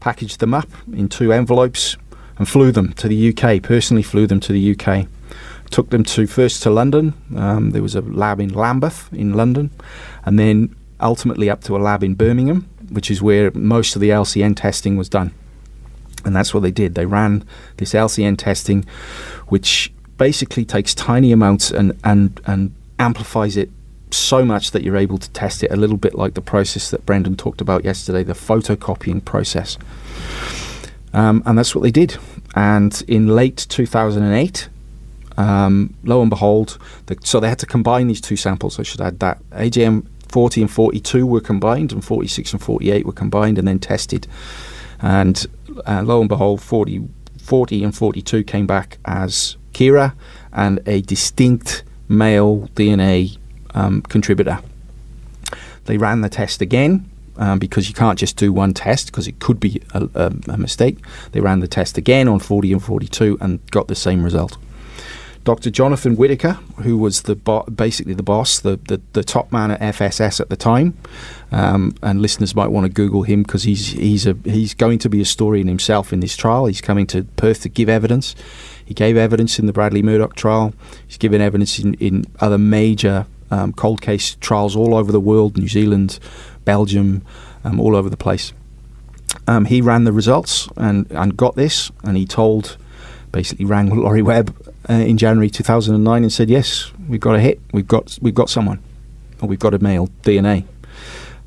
packaged 0.00 0.40
them 0.40 0.54
up 0.54 0.68
in 0.92 1.08
two 1.08 1.32
envelopes 1.32 1.96
and 2.38 2.48
flew 2.48 2.72
them 2.72 2.92
to 2.94 3.08
the 3.08 3.34
UK. 3.34 3.62
Personally, 3.62 4.02
flew 4.02 4.26
them 4.26 4.40
to 4.40 4.52
the 4.52 4.76
UK. 4.76 5.06
Took 5.70 5.90
them 5.90 6.04
to 6.04 6.26
first 6.26 6.62
to 6.62 6.70
London. 6.70 7.14
Um, 7.36 7.70
there 7.70 7.82
was 7.82 7.94
a 7.94 8.00
lab 8.00 8.40
in 8.40 8.52
Lambeth 8.54 9.12
in 9.12 9.34
London, 9.34 9.70
and 10.24 10.38
then 10.38 10.74
ultimately 11.00 11.50
up 11.50 11.62
to 11.64 11.76
a 11.76 11.78
lab 11.78 12.02
in 12.02 12.14
Birmingham, 12.14 12.68
which 12.90 13.10
is 13.10 13.20
where 13.20 13.50
most 13.52 13.94
of 13.94 14.00
the 14.00 14.10
LCN 14.10 14.56
testing 14.56 14.96
was 14.96 15.08
done. 15.08 15.32
And 16.24 16.34
that's 16.34 16.52
what 16.52 16.60
they 16.60 16.70
did. 16.70 16.94
They 16.94 17.06
ran 17.06 17.44
this 17.76 17.92
LCN 17.92 18.38
testing, 18.38 18.84
which 19.48 19.92
basically 20.16 20.64
takes 20.64 20.94
tiny 20.94 21.32
amounts 21.32 21.70
and, 21.70 21.98
and, 22.02 22.40
and 22.46 22.74
amplifies 22.98 23.56
it 23.56 23.70
so 24.10 24.44
much 24.44 24.70
that 24.72 24.82
you're 24.82 24.96
able 24.96 25.18
to 25.18 25.30
test 25.30 25.62
it 25.62 25.70
a 25.70 25.76
little 25.76 25.96
bit 25.96 26.14
like 26.14 26.34
the 26.34 26.40
process 26.40 26.90
that 26.90 27.04
Brendan 27.06 27.36
talked 27.36 27.60
about 27.60 27.84
yesterday, 27.84 28.22
the 28.22 28.32
photocopying 28.32 29.24
process. 29.24 29.78
Um, 31.12 31.42
and 31.46 31.58
that's 31.58 31.74
what 31.74 31.82
they 31.82 31.90
did. 31.90 32.16
And 32.54 33.02
in 33.08 33.28
late 33.28 33.66
2008, 33.68 34.68
um, 35.36 35.94
lo 36.04 36.20
and 36.20 36.30
behold, 36.30 36.78
the, 37.06 37.16
so 37.22 37.40
they 37.40 37.48
had 37.48 37.58
to 37.60 37.66
combine 37.66 38.08
these 38.08 38.20
two 38.20 38.36
samples. 38.36 38.78
I 38.78 38.82
should 38.82 39.00
add 39.00 39.20
that 39.20 39.38
AJM 39.50 40.06
40 40.28 40.62
and 40.62 40.70
42 40.70 41.26
were 41.26 41.40
combined, 41.40 41.92
and 41.92 42.04
46 42.04 42.52
and 42.52 42.62
48 42.62 43.06
were 43.06 43.12
combined 43.12 43.58
and 43.58 43.66
then 43.66 43.78
tested. 43.78 44.26
And 45.00 45.46
uh, 45.86 46.02
lo 46.04 46.20
and 46.20 46.28
behold, 46.28 46.60
40, 46.60 47.08
40 47.40 47.84
and 47.84 47.94
42 47.94 48.44
came 48.44 48.66
back 48.66 48.98
as 49.04 49.56
Ciara 49.72 50.14
and 50.52 50.80
a 50.86 51.02
distinct 51.02 51.84
male 52.08 52.68
DNA 52.74 53.38
um, 53.74 54.02
contributor. 54.02 54.60
They 55.84 55.96
ran 55.96 56.20
the 56.20 56.28
test 56.28 56.60
again 56.60 57.08
um, 57.38 57.58
because 57.58 57.88
you 57.88 57.94
can't 57.94 58.18
just 58.18 58.36
do 58.36 58.52
one 58.52 58.74
test 58.74 59.06
because 59.06 59.26
it 59.26 59.38
could 59.38 59.58
be 59.58 59.80
a, 59.94 60.08
a, 60.14 60.32
a 60.48 60.56
mistake. 60.56 60.98
They 61.32 61.40
ran 61.40 61.60
the 61.60 61.68
test 61.68 61.96
again 61.96 62.28
on 62.28 62.40
40 62.40 62.72
and 62.72 62.82
42 62.82 63.38
and 63.40 63.64
got 63.70 63.88
the 63.88 63.94
same 63.94 64.22
result. 64.22 64.58
Dr. 65.44 65.70
Jonathan 65.70 66.16
Whitaker, 66.16 66.54
who 66.82 66.98
was 66.98 67.22
the 67.22 67.34
bo- 67.34 67.62
basically 67.62 68.12
the 68.12 68.22
boss, 68.22 68.58
the, 68.58 68.78
the, 68.88 69.00
the 69.14 69.24
top 69.24 69.50
man 69.50 69.70
at 69.70 69.80
FSS 69.80 70.40
at 70.40 70.50
the 70.50 70.56
time, 70.56 70.98
um, 71.52 71.94
and 72.02 72.20
listeners 72.20 72.54
might 72.54 72.66
want 72.66 72.84
to 72.84 72.92
Google 72.92 73.22
him 73.22 73.44
because 73.44 73.62
he's 73.62 73.92
he's 73.92 74.26
a 74.26 74.36
he's 74.44 74.74
going 74.74 74.98
to 74.98 75.08
be 75.08 75.22
a 75.22 75.24
story 75.24 75.62
in 75.62 75.66
himself 75.66 76.12
in 76.12 76.20
this 76.20 76.36
trial. 76.36 76.66
He's 76.66 76.82
coming 76.82 77.06
to 77.06 77.24
Perth 77.36 77.62
to 77.62 77.70
give 77.70 77.88
evidence. 77.88 78.34
He 78.84 78.92
gave 78.92 79.16
evidence 79.16 79.58
in 79.58 79.64
the 79.64 79.72
Bradley 79.72 80.02
Murdoch 80.02 80.36
trial. 80.36 80.74
He's 81.06 81.16
given 81.16 81.40
evidence 81.40 81.78
in, 81.78 81.94
in 81.94 82.26
other 82.40 82.58
major 82.58 83.24
um, 83.50 83.72
cold 83.72 84.00
case 84.00 84.36
trials 84.40 84.76
all 84.76 84.94
over 84.94 85.12
the 85.12 85.20
world, 85.20 85.56
New 85.56 85.68
Zealand, 85.68 86.18
Belgium, 86.64 87.22
um, 87.64 87.80
all 87.80 87.96
over 87.96 88.08
the 88.08 88.16
place. 88.16 88.52
Um, 89.46 89.64
he 89.64 89.80
ran 89.80 90.04
the 90.04 90.12
results 90.12 90.68
and, 90.76 91.10
and 91.10 91.36
got 91.36 91.56
this, 91.56 91.90
and 92.04 92.16
he 92.16 92.26
told, 92.26 92.76
basically 93.32 93.64
rang 93.64 93.90
Laurie 94.02 94.22
Webb 94.22 94.54
uh, 94.88 94.94
in 94.94 95.18
January 95.18 95.50
2009 95.50 96.22
and 96.22 96.32
said, 96.32 96.50
"Yes, 96.50 96.92
we've 97.08 97.20
got 97.20 97.34
a 97.34 97.40
hit. 97.40 97.60
We've 97.72 97.88
got 97.88 98.18
we've 98.20 98.34
got 98.34 98.50
someone, 98.50 98.82
or 99.40 99.48
we've 99.48 99.58
got 99.58 99.74
a 99.74 99.78
male 99.78 100.08
DNA 100.22 100.64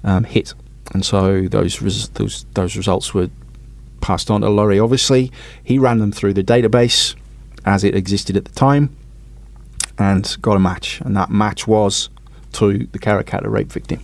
um, 0.03 0.23
hit." 0.23 0.53
And 0.93 1.05
so 1.05 1.47
those 1.47 1.81
res- 1.81 2.09
those 2.09 2.45
those 2.53 2.75
results 2.75 3.13
were 3.13 3.29
passed 4.01 4.29
on 4.29 4.41
to 4.41 4.49
Laurie. 4.49 4.79
Obviously, 4.79 5.31
he 5.63 5.77
ran 5.79 5.99
them 5.99 6.11
through 6.11 6.33
the 6.33 6.43
database 6.43 7.15
as 7.65 7.83
it 7.83 7.95
existed 7.95 8.35
at 8.35 8.45
the 8.45 8.51
time, 8.51 8.95
and 10.01 10.37
got 10.41 10.55
a 10.55 10.59
match, 10.59 10.99
and 11.01 11.15
that 11.15 11.29
match 11.29 11.67
was 11.67 12.09
to 12.53 12.79
the 12.91 12.99
Karrakatta 12.99 13.47
rape 13.49 13.71
victim. 13.71 13.99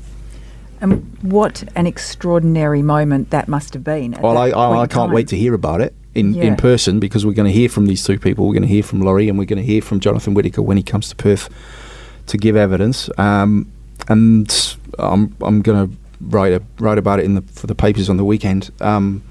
And 0.80 1.18
what 1.22 1.64
an 1.76 1.88
extraordinary 1.88 2.82
moment 2.84 3.32
that 3.32 3.48
must 3.48 3.74
have 3.74 3.84
been. 3.84 4.12
Well, 4.22 4.38
I, 4.38 4.50
I, 4.50 4.82
I 4.82 4.88
can't 4.88 5.12
wait 5.12 5.28
to 5.30 5.36
hear 5.36 5.54
about 5.56 5.82
it 5.82 5.96
in, 6.14 6.34
Yeah. 6.36 6.44
in 6.44 6.56
person 6.56 7.00
because 7.00 7.26
we're 7.26 7.34
going 7.34 7.52
to 7.52 7.58
hear 7.60 7.68
from 7.68 7.88
these 7.88 8.04
two 8.04 8.20
people. 8.20 8.46
We're 8.46 8.54
going 8.54 8.62
to 8.62 8.68
hear 8.70 8.84
from 8.84 9.02
Laurie 9.02 9.28
and 9.28 9.40
we're 9.40 9.46
going 9.46 9.58
to 9.62 9.66
hear 9.66 9.82
from 9.82 10.00
Jonathan 10.00 10.36
Whitaker 10.36 10.62
when 10.62 10.78
he 10.78 10.84
comes 10.84 11.10
to 11.10 11.16
Perth 11.16 11.50
to 12.28 12.38
give 12.38 12.56
evidence. 12.56 13.10
Um, 13.18 13.72
and 14.08 14.76
I'm, 15.00 15.36
I'm 15.42 15.64
going 15.64 15.90
to 15.90 15.98
write 16.22 16.54
a, 16.54 16.62
write 16.80 17.00
about 17.00 17.20
it 17.20 17.26
in 17.26 17.34
the, 17.34 17.42
for 17.42 17.66
the 17.66 17.76
papers 17.76 18.08
on 18.08 18.18
the 18.18 18.26
weekend. 18.26 18.70
Um, 18.80 19.24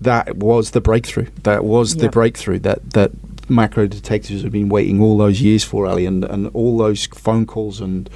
that 0.00 0.36
was 0.36 0.72
the 0.72 0.80
breakthrough. 0.80 1.28
That 1.44 1.64
was 1.64 1.94
the 1.96 2.08
breakthrough 2.08 2.58
that, 2.60 2.90
that 2.90 3.12
macro 3.48 3.86
detectives 3.86 4.42
have 4.42 4.52
been 4.52 4.68
waiting 4.68 5.00
all 5.00 5.16
those 5.16 5.40
years 5.40 5.64
for, 5.64 5.86
Ali, 5.86 6.06
and, 6.06 6.24
and 6.24 6.48
all 6.54 6.78
those 6.78 7.06
phone 7.06 7.46
calls 7.46 7.80
and 7.80 8.08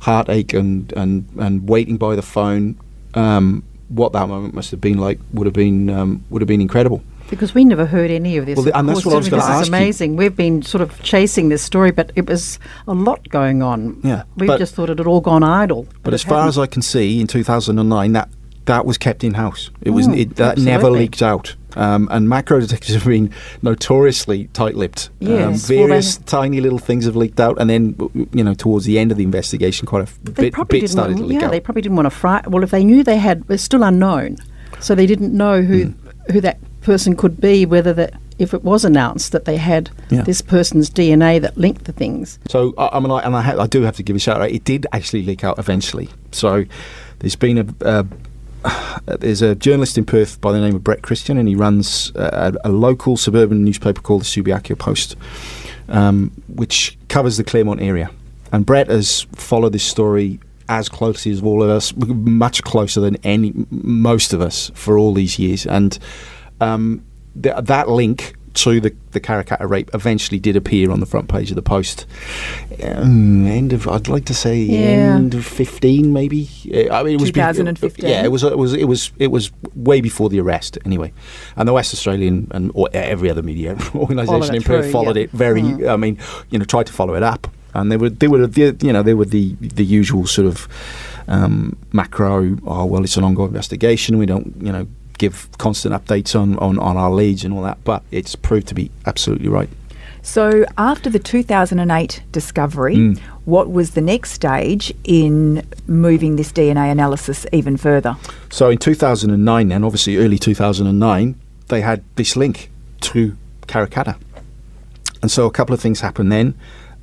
heartache 0.00 0.52
and, 0.52 0.92
and, 0.92 1.28
and 1.38 1.68
waiting 1.68 1.96
by 1.96 2.16
the 2.16 2.22
phone. 2.22 2.78
Um, 3.14 3.64
what 3.88 4.12
that 4.12 4.28
moment 4.28 4.54
must 4.54 4.70
have 4.70 4.80
been 4.80 4.98
like 4.98 5.18
would 5.32 5.46
have 5.46 5.54
been 5.54 5.88
um, 5.88 6.24
would 6.30 6.42
have 6.42 6.46
been 6.46 6.60
incredible. 6.60 7.02
Because 7.30 7.54
we 7.54 7.64
never 7.64 7.84
heard 7.84 8.10
any 8.10 8.38
of 8.38 8.46
this. 8.46 8.56
Well, 8.56 8.70
and 8.74 8.88
that's 8.88 9.04
what 9.04 9.14
I 9.14 9.18
was 9.18 9.28
gonna 9.28 9.42
This 9.42 9.50
ask 9.50 9.62
is 9.62 9.68
you. 9.68 9.74
amazing. 9.74 10.16
We've 10.16 10.34
been 10.34 10.62
sort 10.62 10.80
of 10.80 11.02
chasing 11.02 11.50
this 11.50 11.62
story, 11.62 11.90
but 11.90 12.10
it 12.14 12.26
was 12.26 12.58
a 12.86 12.94
lot 12.94 13.28
going 13.28 13.62
on. 13.62 14.00
Yeah, 14.02 14.22
we 14.36 14.46
just 14.46 14.74
thought 14.74 14.88
it 14.88 14.98
had 14.98 15.06
all 15.06 15.20
gone 15.20 15.42
idle. 15.42 15.86
But 16.02 16.14
as 16.14 16.22
far 16.22 16.38
hadn't. 16.38 16.48
as 16.50 16.58
I 16.58 16.66
can 16.66 16.80
see, 16.80 17.20
in 17.20 17.26
2009, 17.26 18.12
that 18.12 18.30
that 18.68 18.86
was 18.86 18.96
kept 18.96 19.24
in 19.24 19.34
house. 19.34 19.70
It 19.82 19.90
was 19.90 20.06
Mm, 20.08 20.18
it, 20.20 20.36
that 20.36 20.56
never 20.58 20.90
leaked 20.90 21.20
out. 21.22 21.54
Um, 21.76 22.08
and 22.10 22.28
macro 22.28 22.60
detectives 22.60 22.94
have 22.94 23.04
been 23.04 23.30
notoriously 23.62 24.48
tight-lipped. 24.52 25.10
Um, 25.22 25.28
Yes, 25.28 25.68
well, 25.68 25.78
they- 25.80 25.86
various 25.86 26.16
tiny 26.18 26.60
little 26.60 26.78
things 26.78 27.04
have 27.04 27.14
leaked 27.16 27.40
out, 27.40 27.60
and 27.60 27.68
then 27.68 27.94
you 28.32 28.42
know 28.44 28.54
towards 28.54 28.84
the 28.84 28.98
end 28.98 29.10
of 29.10 29.18
the 29.18 29.24
investigation, 29.24 29.86
quite 29.86 30.00
a 30.00 30.02
f- 30.04 30.18
bit, 30.34 30.54
bit 30.68 30.88
started 30.90 31.14
want, 31.14 31.18
to 31.18 31.24
leak 31.26 31.40
yeah, 31.40 31.46
out. 31.46 31.50
they 31.50 31.60
probably 31.60 31.82
didn't 31.82 31.96
want 31.96 32.06
to 32.06 32.10
fry. 32.10 32.42
Well, 32.46 32.62
if 32.62 32.70
they 32.70 32.84
knew 32.84 33.02
they 33.04 33.18
had, 33.18 33.44
it's 33.48 33.62
still 33.62 33.82
unknown, 33.82 34.38
so 34.80 34.94
they 34.94 35.06
didn't 35.06 35.32
know 35.36 35.62
who 35.62 35.86
Mm. 35.86 35.94
who 36.32 36.40
that 36.40 36.58
person 36.82 37.14
could 37.16 37.40
be. 37.40 37.66
Whether 37.66 37.92
that 37.94 38.14
if 38.38 38.54
it 38.54 38.62
was 38.64 38.84
announced 38.84 39.32
that 39.32 39.44
they 39.44 39.56
had 39.56 39.90
Yeah. 40.10 40.22
this 40.22 40.40
person's 40.40 40.88
DNA 40.90 41.38
that 41.40 41.56
linked 41.58 41.84
the 41.84 41.92
things. 41.92 42.38
So 42.48 42.72
I, 42.78 42.88
I 42.94 43.00
mean, 43.00 43.10
I, 43.10 43.18
and 43.20 43.34
I, 43.36 43.42
ha- 43.42 43.58
I 43.60 43.66
do 43.66 43.82
have 43.82 43.96
to 43.96 44.02
give 44.02 44.14
a 44.16 44.18
shout 44.20 44.40
out. 44.40 44.50
It 44.50 44.64
did 44.64 44.86
actually 44.92 45.22
leak 45.24 45.42
out 45.44 45.58
eventually. 45.58 46.08
So 46.32 46.64
there's 47.20 47.36
been 47.36 47.58
a. 47.58 47.84
Uh, 47.84 48.04
there's 49.06 49.42
a 49.42 49.54
journalist 49.54 49.98
in 49.98 50.04
Perth 50.04 50.40
by 50.40 50.52
the 50.52 50.60
name 50.60 50.74
of 50.74 50.84
Brett 50.84 51.02
Christian, 51.02 51.38
and 51.38 51.48
he 51.48 51.54
runs 51.54 52.12
a, 52.14 52.54
a 52.64 52.70
local 52.70 53.16
suburban 53.16 53.64
newspaper 53.64 54.00
called 54.00 54.22
the 54.22 54.26
Subiaco 54.26 54.78
Post, 54.78 55.16
um, 55.88 56.30
which 56.48 56.98
covers 57.08 57.36
the 57.36 57.44
Claremont 57.44 57.80
area. 57.80 58.10
And 58.52 58.64
Brett 58.64 58.88
has 58.88 59.26
followed 59.34 59.72
this 59.72 59.84
story 59.84 60.40
as 60.68 60.88
closely 60.88 61.32
as 61.32 61.42
all 61.42 61.62
of 61.62 61.70
us, 61.70 61.94
much 61.96 62.62
closer 62.62 63.00
than 63.00 63.16
any 63.24 63.52
most 63.70 64.32
of 64.32 64.40
us 64.40 64.70
for 64.74 64.98
all 64.98 65.14
these 65.14 65.38
years. 65.38 65.66
And 65.66 65.98
um, 66.60 67.04
th- 67.40 67.56
that 67.62 67.88
link 67.88 68.34
to 68.54 68.80
the 68.80 68.94
the 69.12 69.20
Karrakatta 69.20 69.68
rape 69.68 69.90
eventually 69.94 70.38
did 70.38 70.56
appear 70.56 70.90
on 70.90 71.00
the 71.00 71.06
front 71.06 71.28
page 71.28 71.50
of 71.50 71.56
the 71.56 71.62
Post. 71.62 72.06
Um, 72.82 73.46
end 73.46 73.72
of, 73.72 73.88
I'd 73.88 74.08
like 74.08 74.26
to 74.26 74.34
say 74.34 74.58
Yeah. 74.58 75.16
end 75.16 75.34
of 75.34 75.44
fifteen, 75.44 76.12
maybe. 76.12 76.48
Uh, 76.72 76.92
I 76.94 77.02
mean, 77.02 77.14
it 77.14 77.20
was 77.20 77.30
be- 77.32 77.40
yeah, 77.98 78.24
it 78.24 78.30
was. 78.30 78.42
It 78.42 78.58
was. 78.58 78.74
It 78.74 78.84
was. 78.84 79.12
It 79.18 79.28
was 79.28 79.50
way 79.74 80.00
before 80.00 80.28
the 80.28 80.40
arrest, 80.40 80.78
anyway. 80.84 81.12
And 81.56 81.68
the 81.68 81.72
West 81.72 81.92
Australian 81.94 82.48
and 82.50 82.70
or 82.74 82.88
every 82.92 83.30
other 83.30 83.42
media 83.42 83.76
organisation 83.94 84.54
in 84.54 84.62
Perth 84.62 84.90
followed 84.92 85.16
yeah. 85.16 85.24
it 85.24 85.30
very. 85.30 85.62
Mm. 85.62 85.88
I 85.88 85.96
mean, 85.96 86.18
you 86.50 86.58
know, 86.58 86.64
tried 86.64 86.86
to 86.86 86.92
follow 86.92 87.14
it 87.14 87.22
up, 87.22 87.48
and 87.74 87.90
they 87.90 87.96
were 87.96 88.10
they 88.10 88.28
were 88.28 88.46
the 88.46 88.76
you 88.80 88.92
know 88.92 89.02
they 89.02 89.14
were 89.14 89.24
the 89.24 89.54
the 89.60 89.84
usual 89.84 90.26
sort 90.26 90.46
of 90.46 90.68
um, 91.28 91.76
macro. 91.92 92.56
Oh 92.66 92.84
well, 92.84 93.04
it's 93.04 93.16
an 93.16 93.24
ongoing 93.24 93.48
investigation. 93.48 94.18
We 94.18 94.26
don't 94.26 94.54
you 94.60 94.72
know 94.72 94.86
give 95.18 95.48
constant 95.58 95.94
updates 95.94 96.38
on, 96.38 96.56
on 96.58 96.78
on 96.78 96.96
our 96.96 97.10
leads 97.10 97.44
and 97.44 97.52
all 97.54 97.62
that. 97.62 97.82
But 97.84 98.02
it's 98.10 98.34
proved 98.36 98.66
to 98.68 98.74
be 98.74 98.90
absolutely 99.06 99.48
right. 99.48 99.68
So, 100.22 100.64
after 100.76 101.08
the 101.08 101.18
2008 101.20 102.22
discovery, 102.32 102.96
Mm. 102.96 103.18
what 103.44 103.70
was 103.70 103.90
the 103.92 104.00
next 104.00 104.32
stage 104.32 104.92
in 105.04 105.62
moving 105.86 106.36
this 106.36 106.52
DNA 106.52 106.90
analysis 106.90 107.46
even 107.52 107.76
further? 107.76 108.16
So 108.50 108.68
in 108.68 108.78
2009, 108.78 109.68
then 109.68 109.84
obviously 109.84 110.16
early 110.16 110.38
2009, 110.38 111.34
they 111.68 111.80
had 111.82 112.02
this 112.16 112.36
link 112.36 112.70
to 113.02 113.36
Karrakatta, 113.68 114.16
and 115.22 115.30
so 115.30 115.46
a 115.46 115.50
couple 115.50 115.72
of 115.74 115.80
things 115.80 116.00
happened 116.00 116.32
then. 116.32 116.54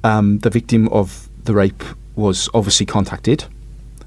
Um, 0.03 0.39
the 0.39 0.49
victim 0.49 0.87
of 0.89 1.29
the 1.45 1.53
rape 1.53 1.83
was 2.15 2.49
obviously 2.53 2.85
contacted, 2.85 3.45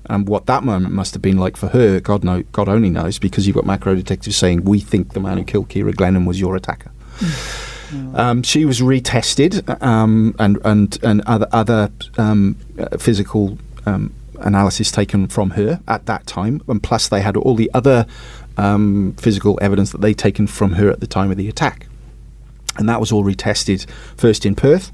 and 0.09 0.29
what 0.29 0.47
that 0.47 0.65
moment 0.65 0.95
must 0.95 1.15
have 1.15 1.23
been 1.23 1.39
like 1.39 1.57
for 1.57 1.69
her, 1.69 2.01
God 2.01 2.25
know, 2.25 2.43
God 2.53 2.69
only 2.69 2.91
knows, 2.91 3.19
because 3.19 3.47
you've 3.47 3.57
got 3.57 3.67
macro 3.67 3.95
detectives 3.95 4.37
saying 4.37 4.65
we 4.65 4.81
think 4.81 5.13
the 5.13 5.21
man 5.21 5.39
who 5.39 5.45
killed 5.45 5.69
Ciara 5.71 5.93
Glennon 5.93 6.27
was 6.27 6.41
your 6.41 6.57
attacker. 6.57 6.91
Um, 8.15 8.43
she 8.43 8.65
was 8.65 8.81
retested, 8.81 9.83
um, 9.83 10.35
and 10.39 10.59
and 10.65 10.99
and 11.03 11.23
other 11.23 11.49
other 11.53 11.91
um, 12.19 12.57
physical 12.99 13.59
um, 13.87 14.13
analysis 14.41 14.91
taken 14.91 15.27
from 15.27 15.51
her 15.51 15.81
at 15.89 16.07
that 16.07 16.27
time, 16.27 16.63
and 16.69 16.83
plus 16.83 17.09
they 17.09 17.23
had 17.23 17.37
all 17.37 17.55
the 17.55 17.71
other 17.73 18.07
um, 18.59 19.15
physical 19.19 19.59
evidence 19.63 19.93
that 19.93 20.01
they'd 20.01 20.19
taken 20.19 20.47
from 20.47 20.73
her 20.73 20.91
at 20.91 21.01
the 21.01 21.07
time 21.07 21.31
of 21.31 21.39
the 21.39 21.49
attack, 21.49 21.87
and 22.77 22.89
that 22.89 23.01
was 23.01 23.11
all 23.11 23.25
retested 23.25 23.89
first 24.17 24.45
in 24.45 24.55
Perth. 24.55 24.93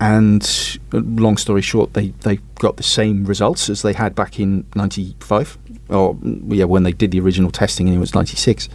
And 0.00 0.78
uh, 0.94 1.00
long 1.04 1.36
story 1.36 1.60
short, 1.60 1.92
they, 1.92 2.08
they 2.20 2.36
got 2.58 2.78
the 2.78 2.82
same 2.82 3.24
results 3.24 3.68
as 3.68 3.82
they 3.82 3.92
had 3.92 4.14
back 4.14 4.40
in 4.40 4.64
'95, 4.74 5.58
or 5.90 6.16
yeah, 6.48 6.64
when 6.64 6.84
they 6.84 6.92
did 6.92 7.10
the 7.10 7.20
original 7.20 7.50
testing, 7.50 7.86
and 7.86 7.96
it 7.96 8.00
was 8.00 8.14
'96. 8.14 8.70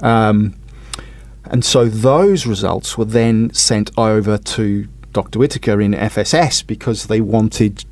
Um, 0.00 0.56
and 1.44 1.64
so 1.64 1.88
those 1.88 2.46
results 2.46 2.98
were 2.98 3.04
then 3.04 3.52
sent 3.54 3.90
over 3.96 4.38
to 4.38 4.88
Dr. 5.12 5.38
Whitaker 5.38 5.80
in 5.80 5.92
FSS 5.92 6.66
because 6.66 7.06
they 7.06 7.20
wanted 7.20 7.84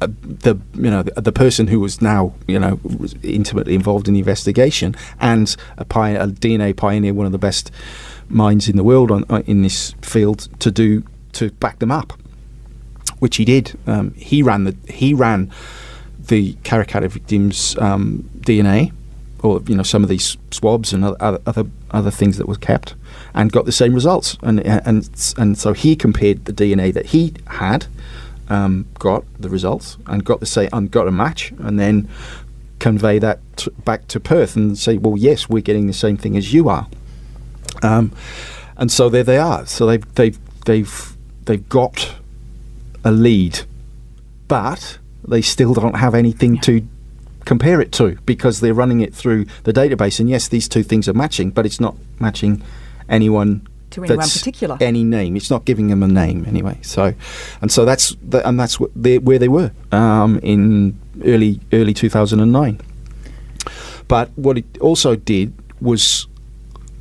uh, 0.00 0.08
the 0.22 0.58
you 0.74 0.90
know 0.90 1.02
the, 1.02 1.20
the 1.20 1.32
person 1.32 1.66
who 1.66 1.80
was 1.80 2.00
now 2.02 2.34
you 2.46 2.58
know 2.58 2.78
intimately 3.22 3.74
involved 3.74 4.08
in 4.08 4.14
the 4.14 4.20
investigation 4.20 4.94
and 5.20 5.56
a, 5.78 5.84
pi- 5.84 6.10
a 6.10 6.26
DNA 6.26 6.76
pioneer, 6.76 7.14
one 7.14 7.26
of 7.26 7.32
the 7.32 7.38
best 7.38 7.70
minds 8.28 8.68
in 8.68 8.76
the 8.76 8.84
world 8.84 9.10
on, 9.10 9.24
uh, 9.28 9.42
in 9.46 9.62
this 9.62 9.94
field, 10.02 10.48
to 10.60 10.70
do 10.70 11.02
to 11.34 11.50
back 11.52 11.78
them 11.78 11.90
up, 11.90 12.12
which 13.18 13.36
he 13.36 13.44
did. 13.44 13.78
Um, 13.86 14.12
he 14.14 14.42
ran 14.42 14.64
the 14.64 14.76
he 14.88 15.14
ran 15.14 15.50
the 16.18 16.54
Karrakatta 16.64 17.08
victims' 17.08 17.76
um, 17.78 18.28
DNA, 18.40 18.92
or 19.42 19.62
you 19.66 19.74
know 19.74 19.82
some 19.82 20.02
of 20.02 20.08
these 20.08 20.36
swabs 20.50 20.92
and 20.92 21.04
other 21.04 21.40
other 21.46 21.64
other 21.90 22.10
things 22.10 22.38
that 22.38 22.48
was 22.48 22.58
kept, 22.58 22.94
and 23.34 23.52
got 23.52 23.64
the 23.64 23.72
same 23.72 23.94
results. 23.94 24.36
And 24.42 24.60
and 24.60 25.08
and 25.38 25.58
so 25.58 25.72
he 25.72 25.96
compared 25.96 26.44
the 26.44 26.52
DNA 26.52 26.92
that 26.94 27.06
he 27.06 27.34
had, 27.46 27.86
um, 28.48 28.86
got 28.98 29.24
the 29.38 29.48
results, 29.48 29.96
and 30.06 30.24
got 30.24 30.40
the 30.40 30.46
say 30.46 30.68
and 30.72 30.90
got 30.90 31.08
a 31.08 31.12
match, 31.12 31.52
and 31.58 31.78
then 31.78 32.08
convey 32.80 33.18
that 33.18 33.38
t- 33.56 33.70
back 33.84 34.08
to 34.08 34.18
Perth 34.18 34.56
and 34.56 34.76
say, 34.76 34.96
well, 34.96 35.16
yes, 35.16 35.48
we're 35.48 35.62
getting 35.62 35.86
the 35.86 35.92
same 35.92 36.16
thing 36.16 36.36
as 36.36 36.52
you 36.52 36.68
are. 36.68 36.88
Um, 37.82 38.10
and 38.76 38.90
so 38.90 39.08
there 39.08 39.22
they 39.22 39.38
are. 39.38 39.66
So 39.66 39.86
they've 39.86 40.14
they've 40.14 40.38
they've 40.64 41.16
they've 41.44 41.68
got 41.68 42.14
a 43.04 43.10
lead, 43.10 43.60
but 44.48 44.98
they 45.26 45.42
still 45.42 45.74
don't 45.74 45.96
have 45.96 46.14
anything 46.14 46.58
to 46.60 46.86
compare 47.44 47.80
it 47.80 47.92
to 47.92 48.18
because 48.26 48.60
they're 48.60 48.74
running 48.74 49.00
it 49.00 49.14
through 49.14 49.46
the 49.64 49.72
database. 49.72 50.20
And 50.20 50.28
yes, 50.28 50.48
these 50.48 50.68
two 50.68 50.82
things 50.82 51.08
are 51.08 51.14
matching, 51.14 51.50
but 51.50 51.64
it's 51.66 51.80
not 51.80 51.96
matching 52.18 52.62
anyone 53.08 53.66
To 53.90 54.04
anyone 54.04 54.28
particular. 54.28 54.76
any 54.80 55.02
name. 55.02 55.36
It's 55.36 55.50
not 55.50 55.64
giving 55.64 55.88
them 55.88 56.02
a 56.02 56.08
name 56.08 56.44
anyway. 56.46 56.78
So, 56.82 57.14
and 57.60 57.72
so 57.72 57.84
that's 57.84 58.14
the, 58.22 58.46
and 58.46 58.58
that's 58.60 58.78
they, 58.94 59.18
where 59.18 59.38
they 59.38 59.48
were 59.48 59.72
um, 59.92 60.38
in 60.42 60.98
early 61.24 61.60
early 61.72 61.94
two 61.94 62.08
thousand 62.08 62.40
and 62.40 62.52
nine. 62.52 62.80
But 64.06 64.30
what 64.36 64.58
it 64.58 64.64
also 64.80 65.16
did 65.16 65.52
was, 65.80 66.26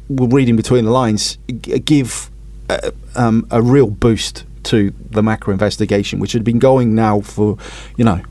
well, 0.10 0.30
reading 0.30 0.56
between 0.56 0.86
the 0.86 0.92
lines, 0.92 1.38
give 1.86 2.30
a, 2.70 2.94
um, 3.16 3.48
a 3.52 3.62
real 3.62 3.88
boost 3.88 4.46
to 4.64 4.94
the 5.10 5.24
macro 5.24 5.54
investigation, 5.54 6.20
which 6.20 6.34
had 6.34 6.44
been 6.44 6.60
going 6.60 6.94
now 6.94 7.22
for, 7.22 7.58
you 7.98 8.06
know, 8.06 8.22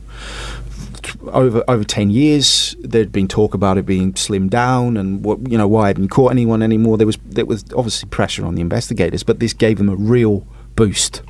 over 1.28 1.64
over 1.68 1.84
ten 1.84 2.10
years. 2.10 2.76
There'd 2.80 3.12
been 3.12 3.28
talk 3.28 3.54
about 3.54 3.78
it 3.78 3.86
being 3.86 4.12
slimmed 4.14 4.50
down, 4.50 4.96
and 4.96 5.24
what 5.24 5.50
you 5.50 5.56
know 5.58 5.68
why 5.68 5.84
I 5.84 5.86
hadn't 5.88 6.08
caught 6.08 6.30
anyone 6.30 6.62
anymore. 6.62 6.98
There 6.98 7.06
was 7.06 7.18
there 7.24 7.46
was 7.46 7.64
obviously 7.74 8.08
pressure 8.08 8.44
on 8.44 8.54
the 8.54 8.60
investigators, 8.60 9.22
but 9.22 9.40
this 9.40 9.52
gave 9.52 9.78
them 9.78 9.88
a 9.88 9.96
real 9.96 10.46
boost. 10.76 11.22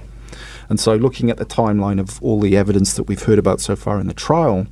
And 0.68 0.78
so, 0.78 0.94
looking 0.94 1.30
at 1.30 1.38
the 1.38 1.46
timeline 1.46 1.98
of 1.98 2.22
all 2.22 2.40
the 2.40 2.56
evidence 2.56 2.92
that 2.94 3.04
we've 3.04 3.22
heard 3.22 3.38
about 3.38 3.60
so 3.60 3.74
far 3.74 3.98
in 4.00 4.06
the 4.06 4.14
trial, 4.14 4.66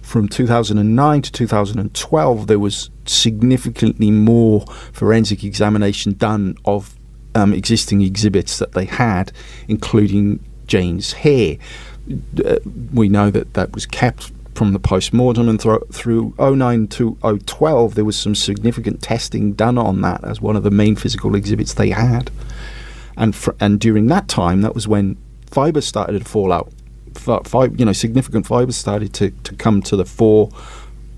from 0.00 0.28
2009 0.28 1.22
to 1.22 1.32
2012, 1.32 2.46
there 2.46 2.58
was 2.58 2.90
significantly 3.04 4.10
more 4.10 4.64
forensic 4.92 5.42
examination 5.42 6.12
done 6.12 6.56
of 6.64 6.94
um, 7.34 7.52
existing 7.52 8.02
exhibits 8.02 8.58
that 8.58 8.72
they 8.72 8.84
had, 8.84 9.32
including 9.68 10.40
Jane's 10.66 11.12
hair. 11.12 11.56
Uh, 12.44 12.56
we 12.92 13.08
know 13.08 13.30
that 13.30 13.54
that 13.54 13.72
was 13.72 13.86
kept 13.86 14.32
from 14.54 14.72
the 14.72 14.78
post-mortem 14.78 15.48
and 15.48 15.60
thro- 15.60 15.84
through 15.92 16.34
09 16.38 16.86
to 16.88 17.16
012 17.46 17.94
there 17.94 18.04
was 18.04 18.18
some 18.18 18.34
significant 18.34 19.00
testing 19.00 19.54
done 19.54 19.78
on 19.78 20.02
that 20.02 20.22
as 20.24 20.40
one 20.40 20.56
of 20.56 20.62
the 20.62 20.70
main 20.70 20.94
physical 20.94 21.34
exhibits 21.34 21.74
they 21.74 21.90
had 21.90 22.30
and 23.16 23.34
fr- 23.34 23.52
and 23.60 23.80
during 23.80 24.08
that 24.08 24.28
time 24.28 24.60
that 24.60 24.74
was 24.74 24.86
when 24.86 25.16
fibers 25.50 25.86
started 25.86 26.18
to 26.18 26.24
fall 26.28 26.52
out 26.52 26.70
Fi- 27.14 27.40
fi- 27.44 27.64
you 27.66 27.84
know 27.84 27.92
significant 27.92 28.46
fibers 28.46 28.76
started 28.76 29.14
to, 29.14 29.30
to 29.30 29.54
come 29.54 29.80
to 29.82 29.96
the 29.96 30.04
fore 30.04 30.50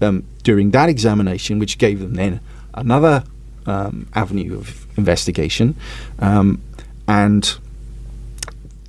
um, 0.01 0.25
during 0.43 0.71
that 0.71 0.89
examination 0.89 1.59
which 1.59 1.79
gave 1.79 1.99
them 2.01 2.15
then 2.15 2.41
another 2.75 3.25
um, 3.67 4.07
avenue 4.15 4.57
of 4.59 4.87
investigation 4.97 5.75
um, 6.21 6.61
and 7.09 7.57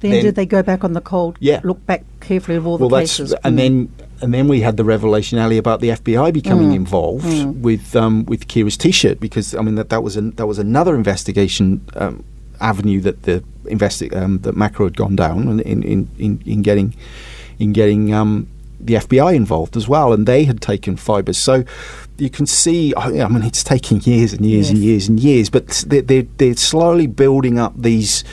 Then, 0.02 0.12
Then- 0.12 0.24
did 0.24 0.36
they 0.36 0.46
go 0.46 0.62
back 0.62 0.84
on 0.84 0.94
the 0.94 1.02
cold? 1.02 1.38
Yeah. 1.40 1.62
Look 1.64 1.84
back 1.86 2.04
carefully 2.20 2.58
at 2.58 2.64
all 2.66 2.78
well, 2.78 2.90
the 2.90 2.98
that's 2.98 3.18
cases. 3.18 3.34
and 3.44 3.56
Mm. 3.56 3.58
then 3.58 3.90
and 4.22 4.34
then 4.34 4.48
we 4.48 4.62
had 4.62 4.78
the 4.78 4.84
revelation, 4.84 5.40
Ali, 5.40 5.58
about 5.58 5.82
the 5.82 5.90
FBI 5.92 6.32
becoming 6.32 6.70
Mm. 6.72 6.76
involved 6.76 7.64
with 7.64 7.96
um, 7.96 8.26
with 8.26 8.48
Ciara's 8.48 8.78
T-shirt 8.78 9.20
because 9.20 9.56
I 9.56 9.62
mean 9.62 9.76
that 9.76 9.90
that 9.90 10.04
was 10.04 10.16
an, 10.18 10.32
that 10.36 10.46
was 10.48 10.60
another 10.60 10.96
investigation 10.96 11.82
um, 11.96 12.24
avenue 12.60 13.02
that 13.02 13.24
the 13.24 13.44
investi- 13.66 14.16
um, 14.16 14.40
that 14.44 14.56
Macro 14.56 14.86
had 14.86 14.96
gone 14.98 15.16
down 15.16 15.60
in 15.62 15.82
in, 15.84 16.08
in, 16.20 16.40
in 16.46 16.62
getting 16.62 16.94
in 17.58 17.74
getting 17.74 18.14
um, 18.14 18.48
the 18.80 18.94
FBI 18.96 19.34
involved 19.36 19.76
as 19.76 19.88
well, 19.88 20.14
and 20.14 20.28
they 20.28 20.44
had 20.44 20.62
taken 20.62 20.98
fibres. 20.98 21.38
So 21.38 21.64
you 22.18 22.30
can 22.30 22.46
see, 22.46 22.94
I 22.96 23.22
I 23.24 23.28
mean, 23.28 23.44
it's 23.44 23.64
taking 23.64 24.00
years 24.02 24.34
and 24.34 24.46
years 24.46 24.70
and 24.70 24.78
years 24.80 25.08
and 25.10 25.20
years, 25.20 25.50
but 25.50 25.84
they're, 25.88 26.02
they're, 26.02 26.28
they're 26.38 26.56
slowly 26.56 27.08
building 27.08 27.60
up 27.60 27.74
these 27.76 28.24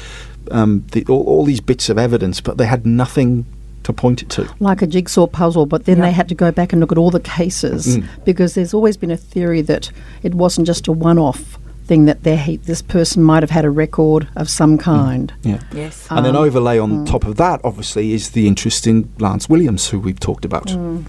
um, 0.50 0.84
the, 0.92 1.04
all, 1.08 1.22
all 1.24 1.44
these 1.44 1.60
bits 1.60 1.88
of 1.88 1.98
evidence, 1.98 2.40
but 2.40 2.58
they 2.58 2.66
had 2.66 2.84
nothing 2.86 3.44
to 3.84 3.92
point 3.92 4.22
it 4.22 4.28
to. 4.30 4.48
like 4.60 4.80
a 4.82 4.86
jigsaw 4.86 5.26
puzzle, 5.26 5.66
but 5.66 5.84
then 5.86 5.98
Yeah. 5.98 6.04
they 6.06 6.12
had 6.12 6.28
to 6.28 6.34
go 6.36 6.52
back 6.52 6.72
and 6.72 6.80
look 6.80 6.92
at 6.92 6.98
all 6.98 7.10
the 7.10 7.18
cases 7.20 7.96
Mm. 7.96 8.04
because 8.24 8.54
there's 8.54 8.72
always 8.74 8.96
been 8.96 9.10
a 9.10 9.16
theory 9.16 9.60
that 9.62 9.90
it 10.22 10.34
wasn't 10.34 10.66
just 10.68 10.86
a 10.88 10.92
one-off 10.92 11.58
thing 11.86 12.04
that 12.04 12.22
there, 12.22 12.56
this 12.64 12.80
person 12.82 13.24
might 13.24 13.42
have 13.42 13.50
had 13.50 13.64
a 13.64 13.70
record 13.70 14.28
of 14.36 14.48
some 14.48 14.78
kind. 14.78 15.32
Yeah. 15.42 15.58
Yes. 15.74 16.06
And 16.10 16.24
then 16.24 16.36
Um, 16.36 16.44
overlay 16.44 16.78
on 16.78 17.04
top 17.06 17.24
of 17.26 17.36
that, 17.38 17.60
obviously, 17.64 18.12
is 18.12 18.30
the 18.30 18.46
interest 18.46 18.86
in 18.86 19.08
Lance 19.18 19.48
Williams, 19.48 19.88
who 19.88 19.98
we've 19.98 20.20
talked 20.20 20.44
about. 20.44 20.66
Mm. 20.66 21.04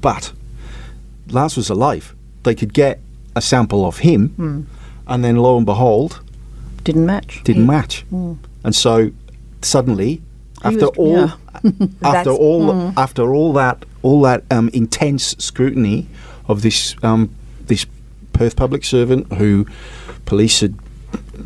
But 0.00 0.32
Lance 1.32 1.56
was 1.56 1.70
alive. 1.70 2.14
They 2.42 2.54
could 2.54 2.72
get 2.72 3.00
a 3.36 3.40
sample 3.40 3.84
of 3.86 3.98
him, 3.98 4.34
Mm. 4.38 4.64
and 5.06 5.24
then 5.24 5.36
lo 5.36 5.56
and 5.56 5.66
behold, 5.66 6.20
Didn't 6.84 7.06
match. 7.06 7.40
didn't 7.44 7.66
match. 7.66 8.04
Mm. 8.12 8.36
And 8.64 8.74
so 8.74 9.10
suddenly, 9.62 10.10
He 10.14 10.20
after 10.64 10.86
was- 10.86 10.96
all, 10.96 11.16
yeah. 11.18 11.70
after 12.02 12.30
all, 12.30 12.72
Mm. 12.72 12.92
after 12.96 13.34
all 13.34 13.52
that, 13.54 13.84
all 14.02 14.22
that 14.22 14.44
um, 14.50 14.70
intense 14.72 15.34
scrutiny 15.38 16.06
of 16.48 16.62
this 16.62 16.96
um, 17.02 17.30
this 17.66 17.86
Perth 18.32 18.56
public 18.56 18.84
servant 18.84 19.32
who 19.34 19.66
police 20.24 20.60
had, 20.60 20.74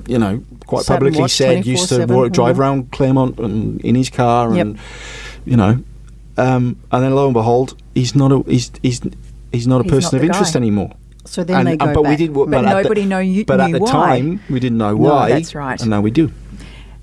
you 0.07 0.19
know, 0.19 0.43
quite 0.67 0.87
publicly 0.87 1.29
said 1.29 1.67
used 1.67 1.89
to 1.91 2.07
24/7, 2.07 2.33
drive 2.33 2.57
mm. 2.57 2.59
around 2.61 2.91
Claremont 2.93 3.39
and 3.39 3.81
in 3.83 3.95
his 3.95 4.09
car, 4.11 4.55
Yep. 4.55 4.67
and 4.67 4.79
you 5.45 5.57
know, 5.57 5.79
um, 6.39 6.77
and 6.93 7.03
then 7.05 7.15
lo 7.15 7.25
and 7.27 7.35
behold, 7.35 7.75
he's 7.95 8.15
not 8.15 8.33
a 8.33 8.43
he's 8.49 8.71
he's 8.83 9.01
he's 9.55 9.67
not 9.67 9.81
a 9.81 9.85
He's 9.85 9.93
person 9.93 10.17
not 10.19 10.25
of 10.25 10.31
interest 10.31 10.53
guy. 10.55 10.59
anymore. 10.59 10.91
So 11.27 11.43
then 11.43 11.59
And- 11.61 11.67
they 11.69 11.77
go 11.77 11.87
and- 11.87 11.95
but 11.95 12.03
back. 12.03 12.11
we 12.11 12.17
did, 12.17 12.35
But 12.35 12.51
but 12.51 12.65
at 12.65 12.75
the- 12.77 12.83
nobody 12.83 13.05
know 13.07 13.19
you- 13.19 13.45
But 13.47 13.61
at 13.61 13.73
the 13.73 13.79
why. 13.79 13.91
time, 13.91 14.41
we 14.51 14.61
didn't 14.61 14.77
know 14.79 14.95
why. 14.95 15.09
No, 15.09 15.15
why. 15.15 15.29
that's 15.31 15.55
right. 15.55 15.81
And 15.81 15.89
now 15.91 16.01
we 16.03 16.11
do. 16.11 16.31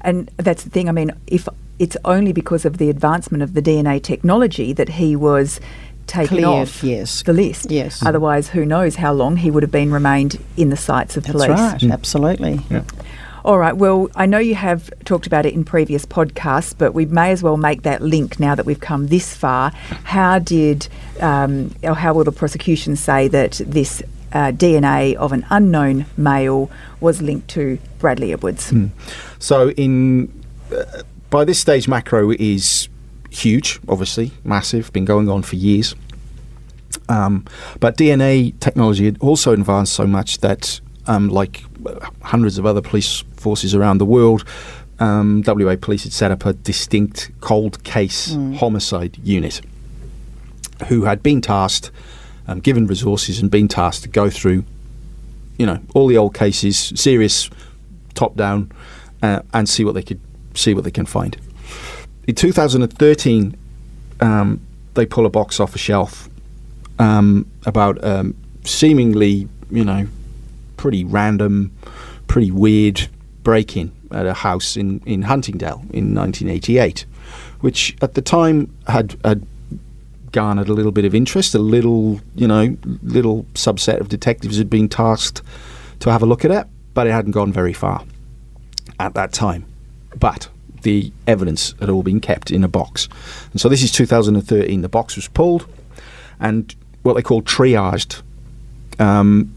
And 0.02 0.30
that's 0.38 0.64
the 0.64 0.70
thing. 0.70 0.88
I 0.90 0.92
mean, 0.92 1.12
if 1.28 1.48
it's 1.80 1.98
only 2.06 2.32
because 2.34 2.64
of 2.66 2.78
the 2.78 2.90
advancement 2.90 3.42
of 3.44 3.54
the 3.56 3.62
DNA 3.62 4.00
technology 4.00 4.74
that 4.74 4.90
he 4.90 5.16
was 5.16 5.60
taken 6.08 6.38
Cleared, 6.38 6.46
off 6.46 6.84
yes. 6.84 7.24
the 7.24 7.34
list. 7.34 7.72
Yes. 7.72 8.04
Otherwise, 8.06 8.50
who 8.50 8.66
knows 8.66 8.96
how 8.98 9.14
long 9.14 9.38
he 9.38 9.50
would 9.50 9.64
have 9.64 9.72
been 9.72 9.92
remained 9.92 10.38
in 10.58 10.70
the 10.70 10.78
sights 10.78 11.16
of 11.18 11.24
That's 11.24 11.34
police. 11.34 11.50
right, 11.50 11.80
mm. 11.80 11.92
absolutely. 11.92 12.60
Yeah. 12.70 12.82
All 13.43 13.58
right. 13.58 13.75
Well, 13.75 14.10
I 14.15 14.25
know 14.25 14.39
you 14.39 14.56
have 14.56 14.91
talked 15.06 15.25
about 15.25 15.45
it 15.45 15.54
in 15.54 15.63
previous 15.63 16.06
podcasts, 16.06 16.75
but 16.77 16.93
we 16.93 17.06
may 17.06 17.32
as 17.32 17.41
well 17.41 17.58
make 17.58 17.82
that 17.84 18.01
link 18.01 18.39
now 18.39 18.56
that 18.56 18.65
we've 18.65 18.80
come 18.80 19.08
this 19.08 19.34
far. 19.34 19.71
How 20.04 20.39
did, 20.39 20.88
um, 21.19 21.73
or 21.84 21.95
how 21.95 22.13
will 22.13 22.23
the 22.23 22.32
prosecution 22.32 22.95
say 22.95 23.27
that 23.30 23.62
this 23.65 24.04
uh, 24.34 24.51
DNA 24.51 25.15
of 25.15 25.32
an 25.32 25.45
unknown 25.49 26.06
male 26.17 26.69
was 26.99 27.21
linked 27.21 27.47
to 27.49 27.80
Bradley 27.99 28.32
Edwards? 28.32 28.71
So 29.39 29.71
in 29.71 30.32
uh, 30.71 31.01
by 31.32 31.45
this 31.45 31.60
stage, 31.60 31.88
macro 31.88 32.32
is 32.32 32.89
huge, 33.32 33.80
obviously 33.88 34.32
massive, 34.43 34.93
been 34.93 35.06
going 35.06 35.30
on 35.30 35.41
for 35.41 35.56
years. 35.56 35.95
Um, 37.10 37.45
but 37.80 37.97
DNA 37.97 38.58
technology 38.60 39.06
had 39.06 39.17
also 39.19 39.54
advanced 39.54 39.93
so 39.93 40.06
much 40.06 40.39
that, 40.39 40.80
um, 41.08 41.30
like 41.30 41.63
hundreds 42.22 42.58
of 42.58 42.65
other 42.65 42.82
police 42.82 43.24
forces 43.38 43.76
around 43.76 43.98
the 43.98 44.06
world, 44.06 44.46
um, 45.00 45.44
WA 45.46 45.76
Police 45.76 46.04
had 46.04 46.13
set 46.13 46.32
up 46.32 46.46
a 46.46 46.54
distinct 46.54 47.32
cold 47.41 47.84
case 47.84 48.36
homicide 48.56 49.17
unit 49.24 49.62
who 50.88 51.04
had 51.04 51.24
been 51.24 51.41
tasked, 51.41 51.91
um, 52.48 52.60
given 52.60 52.88
resources, 52.88 53.39
and 53.39 53.50
been 53.50 53.67
tasked 53.67 54.04
to 54.04 54.10
go 54.10 54.30
through, 54.30 54.63
you 55.58 55.65
know, 55.65 55.80
all 55.96 56.08
the 56.08 56.17
old 56.17 56.34
cases, 56.34 56.94
serious, 56.96 57.50
top 58.13 58.36
down, 58.36 58.72
uh, 59.24 59.41
and 59.54 59.67
see 59.67 59.84
what 59.84 59.94
they 59.94 60.04
could 60.04 60.20
see 60.54 60.74
what 60.74 60.84
they 60.84 60.91
can 60.91 61.06
find. 61.06 61.38
In 62.28 62.36
2013, 62.36 63.58
um, 64.20 64.62
they 64.94 65.06
pull 65.06 65.26
a 65.26 65.30
box 65.30 65.60
off 65.60 65.74
a 65.76 65.78
shelf 65.78 66.30
um, 67.00 67.50
about 67.65 68.04
um, 68.04 68.36
seemingly, 68.63 69.48
you 69.72 69.84
know, 69.84 70.08
pretty 70.82 71.04
random, 71.04 71.72
pretty 72.26 72.50
weird 72.50 73.08
break-in 73.44 73.91
at 74.10 74.26
a 74.26 74.34
house 74.34 74.76
in, 74.76 75.00
in 75.06 75.22
Huntingdale 75.22 75.86
in 75.94 76.15
1988, 76.15 77.06
which 77.60 77.96
at 78.02 78.15
the 78.15 78.22
time 78.24 78.76
had, 78.88 79.15
had 79.24 79.46
garnered 80.32 80.70
a 80.70 80.74
little 80.74 80.91
bit 80.91 81.06
of 81.06 81.13
interest. 81.13 81.54
A 81.54 81.60
little, 81.60 82.20
you 82.34 82.48
know, 82.48 82.76
little 83.04 83.44
subset 83.54 84.00
of 84.00 84.10
detectives 84.10 84.58
had 84.58 84.72
been 84.72 84.89
tasked 84.89 85.44
to 86.00 86.12
have 86.12 86.24
a 86.24 86.26
look 86.26 86.44
at 86.44 86.50
it, 86.50 86.65
but 86.96 87.06
it 87.06 87.12
hadn't 87.12 87.34
gone 87.34 87.54
very 87.54 87.74
far 87.74 88.04
at 89.00 89.13
that 89.13 89.34
time. 89.34 89.65
But 90.20 90.50
the 90.82 91.13
evidence 91.28 91.76
had 91.80 91.91
all 91.91 92.02
been 92.02 92.20
kept 92.20 92.50
in 92.50 92.63
a 92.63 92.67
box. 92.67 93.08
And 93.52 93.62
so 93.62 93.70
this 93.70 93.84
is 93.84 93.91
2013. 93.91 94.82
The 94.82 94.89
box 94.89 95.15
was 95.15 95.28
pulled 95.28 95.67
and 96.39 96.74
what 97.04 97.13
they 97.13 97.22
call 97.22 97.44
triaged. 97.44 98.24
Um, 98.98 99.54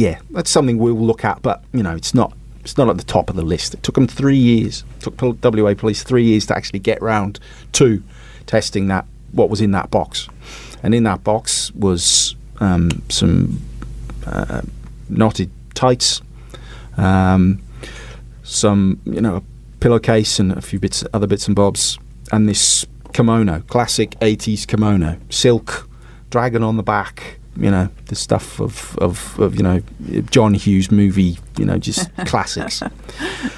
yeah, 0.00 0.18
that's 0.30 0.50
something 0.50 0.78
we'll 0.78 0.94
look 0.94 1.26
at, 1.26 1.42
but 1.42 1.62
you 1.74 1.82
know, 1.82 1.94
it's 1.94 2.14
not 2.14 2.32
it's 2.62 2.78
not 2.78 2.88
at 2.88 2.96
the 2.96 3.04
top 3.04 3.28
of 3.28 3.36
the 3.36 3.42
list. 3.42 3.74
It 3.74 3.82
took 3.82 3.96
them 3.96 4.06
three 4.06 4.38
years. 4.38 4.82
It 4.96 5.18
took 5.18 5.44
WA 5.44 5.74
Police 5.74 6.02
three 6.02 6.24
years 6.24 6.46
to 6.46 6.56
actually 6.56 6.78
get 6.78 7.02
round 7.02 7.38
to 7.72 8.02
testing 8.46 8.88
that 8.88 9.04
what 9.32 9.50
was 9.50 9.60
in 9.60 9.72
that 9.72 9.90
box, 9.90 10.26
and 10.82 10.94
in 10.94 11.02
that 11.02 11.22
box 11.22 11.70
was 11.74 12.34
um, 12.60 12.88
some 13.10 13.60
uh, 14.26 14.62
knotted 15.10 15.50
tights, 15.74 16.22
um, 16.96 17.60
some 18.42 19.02
you 19.04 19.20
know 19.20 19.36
a 19.36 19.42
pillowcase 19.80 20.38
and 20.38 20.52
a 20.52 20.62
few 20.62 20.78
bits 20.78 21.04
other 21.12 21.26
bits 21.26 21.46
and 21.46 21.54
bobs, 21.54 21.98
and 22.32 22.48
this 22.48 22.86
kimono, 23.12 23.60
classic 23.66 24.12
'80s 24.20 24.66
kimono, 24.66 25.18
silk, 25.28 25.86
dragon 26.30 26.62
on 26.62 26.78
the 26.78 26.82
back. 26.82 27.39
You 27.56 27.70
know 27.70 27.88
the 28.06 28.14
stuff 28.14 28.60
of, 28.60 28.96
of, 28.98 29.38
of 29.38 29.56
you 29.56 29.62
know 29.62 29.82
John 30.30 30.54
Hughes 30.54 30.90
movie. 30.90 31.38
You 31.58 31.64
know 31.64 31.78
just 31.78 32.14
classics. 32.26 32.82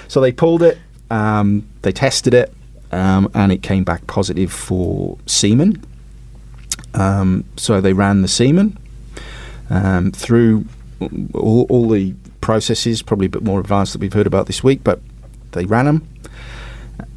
So 0.09 0.21
they 0.21 0.33
pulled 0.33 0.63
it, 0.63 0.79
um, 1.11 1.67
they 1.83 1.93
tested 1.93 2.35
it, 2.35 2.53
um, 2.91 3.31
and 3.35 3.53
it 3.53 3.63
came 3.63 3.85
back 3.85 4.07
positive 4.07 4.53
for 4.53 5.19
semen. 5.27 5.85
Um, 6.95 7.45
so 7.57 7.81
they 7.81 7.93
ran 7.93 8.23
the 8.23 8.29
semen 8.29 8.79
um, 9.71 10.13
through 10.13 10.67
all, 11.35 11.67
all 11.69 11.89
the 11.89 12.15
processes, 12.41 13.03
probably 13.03 13.27
a 13.27 13.31
bit 13.31 13.43
more 13.43 13.61
advanced 13.61 13.93
that 13.95 14.01
we've 14.01 14.13
heard 14.13 14.27
about 14.27 14.47
this 14.47 14.63
week, 14.63 14.85
but 14.85 15.01
they 15.53 15.65
ran 15.65 15.87
them, 15.87 16.09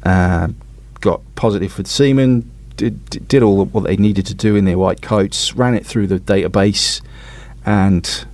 uh, 0.04 0.48
got 1.00 1.20
positive 1.34 1.72
for 1.72 1.82
the 1.82 1.88
semen, 1.88 2.50
did, 2.76 3.04
did 3.10 3.28
did 3.28 3.42
all 3.42 3.64
what 3.66 3.84
they 3.84 3.96
needed 3.96 4.26
to 4.26 4.34
do 4.34 4.56
in 4.56 4.64
their 4.64 4.78
white 4.78 5.02
coats, 5.02 5.54
ran 5.54 5.74
it 5.74 5.86
through 5.86 6.06
the 6.06 6.18
database, 6.18 7.00
and 7.64 8.24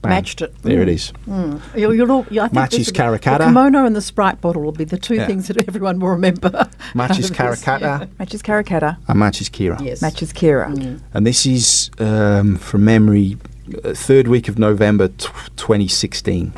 bang, 0.00 0.10
Matched 0.10 0.42
it. 0.42 0.54
There 0.62 0.80
it 0.82 0.88
is. 0.88 1.12
Mm. 1.28 1.60
You'll, 1.78 1.94
you'll 1.94 2.10
all, 2.12 2.26
yeah, 2.30 2.42
I 2.44 2.46
think 2.46 2.54
Matches 2.54 2.86
this 2.86 2.98
will. 2.98 3.12
The 3.12 3.18
kimono 3.20 3.84
and 3.84 3.94
the 3.94 4.00
Sprite 4.02 4.40
bottle 4.40 4.62
will 4.62 4.72
be 4.72 4.84
the 4.84 4.98
two 4.98 5.14
Yeah. 5.14 5.26
things 5.26 5.48
that 5.48 5.68
everyone 5.68 6.00
will 6.00 6.08
remember. 6.08 6.50
Matches 6.94 7.30
out 7.30 7.40
of 7.40 7.50
this, 7.50 7.64
Karrakatta 7.64 8.08
Matches 8.18 8.42
Karrakatta, 8.42 8.96
and 9.08 9.18
matches 9.18 9.48
Ciara. 9.48 9.82
Yes. 9.82 10.02
matches 10.02 10.32
Ciara. 10.32 10.72
And 11.14 11.26
this 11.26 11.46
is, 11.46 11.90
um, 11.98 12.56
from 12.56 12.84
memory, 12.84 13.36
uh, 13.84 13.94
third 13.94 14.26
week 14.28 14.48
of 14.48 14.58
November 14.58 15.08
t- 15.08 15.28
2016. 15.56 16.52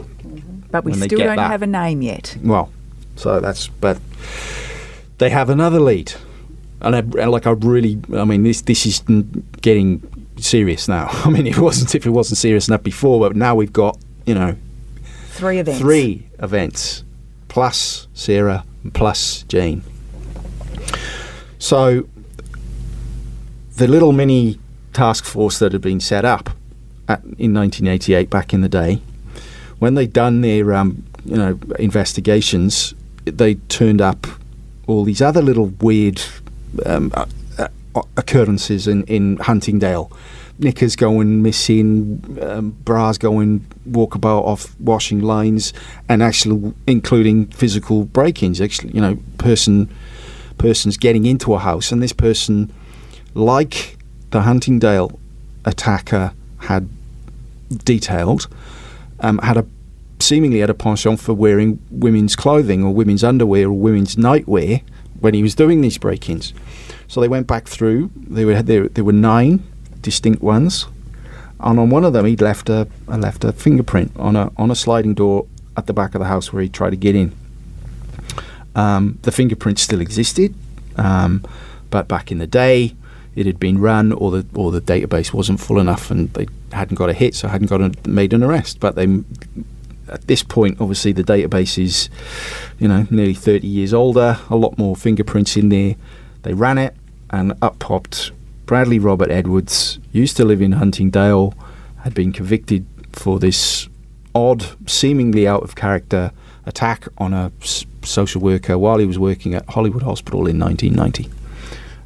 But 0.70 0.84
we 0.84 0.92
when 0.92 1.02
still 1.02 1.18
don't 1.18 1.36
that. 1.36 1.50
have 1.50 1.62
a 1.62 1.66
name 1.68 2.02
yet. 2.02 2.36
Well, 2.42 2.70
so 3.14 3.38
that's 3.40 3.68
but 3.68 3.98
they 5.18 5.30
have 5.30 5.48
another 5.48 5.78
lead, 5.78 6.14
and, 6.84 6.94
I, 6.96 7.22
and 7.22 7.30
like 7.30 7.46
I 7.46 7.50
really, 7.50 8.00
I 8.14 8.24
mean 8.24 8.42
this 8.42 8.60
this 8.62 8.86
is 8.86 9.00
getting 9.60 10.02
serious 10.36 10.88
now. 10.88 11.08
I 11.24 11.30
mean 11.30 11.46
it 11.46 11.58
wasn't 11.58 11.94
if 11.94 12.06
it 12.06 12.10
wasn't 12.10 12.38
serious 12.38 12.68
enough 12.68 12.82
before, 12.82 13.20
but 13.20 13.36
now 13.36 13.54
we've 13.54 13.72
got 13.72 13.98
you 14.26 14.34
know 14.34 14.56
Three 15.30 15.58
events. 15.58 15.80
three 15.80 16.28
events 16.38 17.04
plus 17.48 18.06
Sarah 18.14 18.64
plus 18.92 19.42
Jane. 19.48 19.82
So 21.58 22.06
the 23.76 23.88
little 23.88 24.12
mini 24.12 24.58
task 24.92 25.24
force 25.24 25.58
that 25.58 25.72
had 25.72 25.80
been 25.80 25.98
set 26.00 26.24
up 26.24 26.50
at, 27.08 27.20
in 27.38 27.52
1988 27.54 28.30
back 28.30 28.54
in 28.54 28.60
the 28.60 28.68
day, 28.68 29.00
when 29.78 29.94
they'd 29.94 30.12
done 30.12 30.40
their 30.42 30.72
um, 30.74 31.04
you 31.24 31.36
know 31.36 31.58
investigations, 31.78 32.94
they 33.24 33.54
turned 33.54 34.00
up 34.00 34.26
all 34.86 35.04
these 35.04 35.22
other 35.22 35.42
little 35.42 35.66
weird 35.80 36.20
um, 36.86 37.12
uh, 37.14 37.26
uh, 37.58 38.02
occurrences 38.16 38.86
in, 38.86 39.04
in 39.04 39.36
Huntingdale. 39.38 40.10
Knickers 40.58 40.94
going 40.94 41.42
missing, 41.42 42.38
um, 42.40 42.70
bras 42.84 43.18
going 43.18 43.66
walkabout 43.90 44.44
off 44.44 44.78
washing 44.78 45.20
lines, 45.20 45.72
and 46.08 46.22
actually 46.22 46.72
including 46.86 47.46
physical 47.48 48.04
break-ins. 48.04 48.60
Actually, 48.60 48.92
you 48.92 49.00
know, 49.00 49.18
person 49.38 49.92
persons 50.56 50.96
getting 50.96 51.26
into 51.26 51.54
a 51.54 51.58
house, 51.58 51.90
and 51.90 52.00
this 52.00 52.12
person, 52.12 52.72
like 53.34 53.96
the 54.30 54.42
Huntingdale 54.42 55.18
attacker 55.64 56.32
had 56.58 56.88
detailed, 57.84 58.46
um, 59.20 59.38
had 59.38 59.56
a 59.56 59.66
seemingly 60.20 60.60
had 60.60 60.70
a 60.70 60.74
penchant 60.74 61.18
for 61.18 61.34
wearing 61.34 61.80
women's 61.90 62.36
clothing 62.36 62.84
or 62.84 62.94
women's 62.94 63.24
underwear 63.24 63.66
or 63.66 63.72
women's 63.72 64.16
nightwear 64.16 64.82
when 65.20 65.34
he 65.34 65.42
was 65.42 65.54
doing 65.54 65.80
these 65.80 65.98
break-ins. 65.98 66.52
So 67.08 67.20
they 67.20 67.28
went 67.28 67.46
back 67.46 67.68
through. 67.68 68.10
They 68.16 68.44
were 68.44 68.62
there. 68.62 68.88
There 68.88 69.04
were 69.04 69.12
nine 69.12 69.62
distinct 70.00 70.42
ones, 70.42 70.86
and 71.60 71.78
on 71.78 71.90
one 71.90 72.04
of 72.04 72.12
them 72.12 72.26
he'd 72.26 72.40
left 72.40 72.68
a, 72.68 72.88
a 73.08 73.18
left 73.18 73.44
a 73.44 73.52
fingerprint 73.52 74.12
on 74.16 74.36
a 74.36 74.50
on 74.56 74.70
a 74.70 74.74
sliding 74.74 75.14
door 75.14 75.46
at 75.76 75.86
the 75.86 75.92
back 75.92 76.14
of 76.14 76.20
the 76.20 76.26
house 76.26 76.52
where 76.52 76.62
he 76.62 76.68
tried 76.68 76.90
to 76.90 76.96
get 76.96 77.14
in. 77.14 77.32
Um, 78.74 79.18
the 79.22 79.30
fingerprint 79.30 79.78
still 79.78 80.00
existed, 80.00 80.54
um, 80.96 81.44
but 81.90 82.08
back 82.08 82.32
in 82.32 82.38
the 82.38 82.46
day, 82.46 82.96
it 83.36 83.46
had 83.46 83.60
been 83.60 83.78
run, 83.78 84.12
or 84.12 84.30
the 84.30 84.46
or 84.54 84.72
the 84.72 84.80
database 84.80 85.32
wasn't 85.32 85.60
full 85.60 85.78
enough, 85.78 86.10
and 86.10 86.32
they 86.34 86.46
hadn't 86.72 86.96
got 86.96 87.08
a 87.08 87.12
hit, 87.12 87.34
so 87.34 87.48
hadn't 87.48 87.68
got 87.68 87.80
a, 87.80 87.92
made 88.08 88.32
an 88.32 88.42
arrest. 88.42 88.80
But 88.80 88.96
they, 88.96 89.06
at 90.08 90.26
this 90.26 90.42
point, 90.42 90.80
obviously 90.80 91.12
the 91.12 91.22
database 91.22 91.80
is, 91.82 92.08
you 92.78 92.88
know, 92.88 93.06
nearly 93.10 93.34
thirty 93.34 93.68
years 93.68 93.94
older, 93.94 94.38
a 94.50 94.56
lot 94.56 94.76
more 94.76 94.96
fingerprints 94.96 95.56
in 95.56 95.68
there. 95.68 95.94
They 96.44 96.54
ran 96.54 96.78
it, 96.78 96.94
and 97.30 97.54
up 97.60 97.78
popped 97.78 98.30
Bradley 98.66 98.98
Robert 98.98 99.30
Edwards. 99.30 99.98
Used 100.12 100.36
to 100.36 100.44
live 100.44 100.62
in 100.62 100.72
Huntingdale, 100.72 101.54
had 102.02 102.14
been 102.14 102.32
convicted 102.32 102.86
for 103.12 103.38
this 103.38 103.88
odd, 104.34 104.64
seemingly 104.86 105.48
out 105.48 105.62
of 105.62 105.74
character 105.74 106.32
attack 106.66 107.08
on 107.18 107.32
a 107.32 107.50
s- 107.62 107.86
social 108.02 108.40
worker 108.40 108.78
while 108.78 108.98
he 108.98 109.06
was 109.06 109.18
working 109.18 109.54
at 109.54 109.66
Hollywood 109.70 110.02
Hospital 110.02 110.46
in 110.46 110.58
1990. 110.58 111.30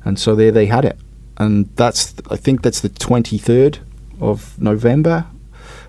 And 0.04 0.18
so 0.18 0.34
there 0.34 0.52
they 0.52 0.66
had 0.66 0.84
it. 0.84 0.98
And 1.36 1.68
that's, 1.76 2.14
I 2.30 2.36
think 2.36 2.62
that's 2.62 2.80
the 2.80 2.88
23rd 2.88 3.78
of 4.20 4.60
November, 4.60 5.26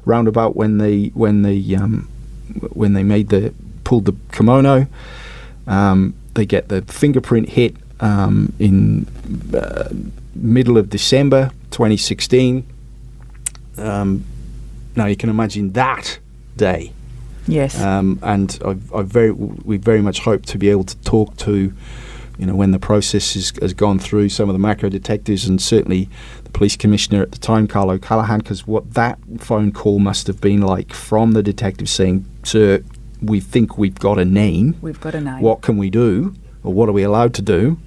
round 0.06 0.28
about 0.28 0.56
when 0.56 0.80
they, 0.80 1.08
when 1.14 1.44
they, 1.44 1.76
um, 1.76 2.10
when 2.74 2.94
they 2.94 3.04
made 3.04 3.30
the, 3.30 3.54
pulled 3.84 4.06
the 4.06 4.16
kimono. 4.32 4.88
Um, 5.68 6.16
they 6.34 6.46
get 6.46 6.70
the 6.70 6.82
fingerprint 6.84 7.50
hit 7.50 7.76
um, 8.00 8.54
in 8.60 9.08
uh, 9.54 9.90
middle 10.36 10.78
of 10.78 10.90
December 10.90 11.52
2016. 11.72 12.66
Um, 13.78 14.26
now 14.96 15.06
you 15.06 15.16
can 15.16 15.30
imagine 15.30 15.72
that 15.74 16.20
day 16.58 16.92
Yes. 17.48 17.82
um, 17.82 18.20
and 18.22 18.60
I, 18.64 18.76
I 18.98 19.02
very, 19.02 19.32
we 19.32 19.78
very 19.78 20.02
much 20.02 20.20
hope 20.20 20.46
to 20.48 20.58
be 20.58 20.70
able 20.70 20.84
to 20.84 20.98
talk 20.98 21.36
to, 21.38 21.74
you 22.38 22.46
know, 22.46 22.56
when 22.56 22.72
the 22.72 22.80
process 22.80 23.36
is, 23.36 23.52
has 23.62 23.74
gone 23.74 23.98
through 23.98 24.30
some 24.30 24.50
of 24.50 24.54
the 24.54 24.60
macro 24.60 24.90
detectives 24.90 25.48
and 25.48 25.60
certainly 25.60 26.10
the 26.44 26.52
police 26.52 26.76
commissioner 26.76 27.22
at 27.24 27.32
the 27.32 27.40
time, 27.40 27.68
Karl 27.68 27.90
O'Callaghan, 27.90 28.40
because 28.40 28.68
what 28.68 28.94
that 28.94 29.18
phone 29.40 29.72
call 29.72 29.98
must 30.00 30.28
have 30.28 30.40
been 30.40 30.62
like 30.62 30.94
from 30.94 31.32
the 31.32 31.42
detective 31.42 31.90
saying, 31.90 32.26
"Sir, 32.44 32.84
we 33.22 33.40
think 33.40 33.78
we've 33.80 33.98
got 34.00 34.20
a 34.20 34.26
name. 34.26 34.76
We've 34.82 35.02
got 35.02 35.16
a 35.16 35.22
name. 35.22 35.42
What 35.42 35.62
can 35.62 35.78
we 35.78 35.90
do, 35.90 36.36
or 36.64 36.72
what 36.74 36.88
are 36.88 36.94
we 36.94 37.04
allowed 37.04 37.34
to 37.36 37.42
do?" 37.42 37.78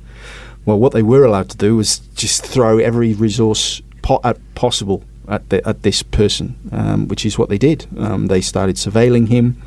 Well, 0.64 0.79
what 0.79 0.92
they 0.92 1.03
were 1.03 1.25
allowed 1.25 1.48
to 1.51 1.57
do 1.57 1.77
was 1.77 1.98
just 2.14 2.44
throw 2.46 2.79
every 2.79 3.14
resource 3.14 3.83
po- 4.03 4.20
at 4.22 4.38
possible 4.55 5.03
at 5.29 5.48
the, 5.51 5.66
at 5.66 5.83
this 5.83 6.03
person, 6.03 6.57
um, 6.72 7.09
which 7.09 7.25
is 7.27 7.38
what 7.38 7.48
they 7.48 7.59
did. 7.59 7.87
Um, 7.98 8.27
they 8.27 8.40
started 8.40 8.77
surveilling 8.77 9.29
him. 9.29 9.61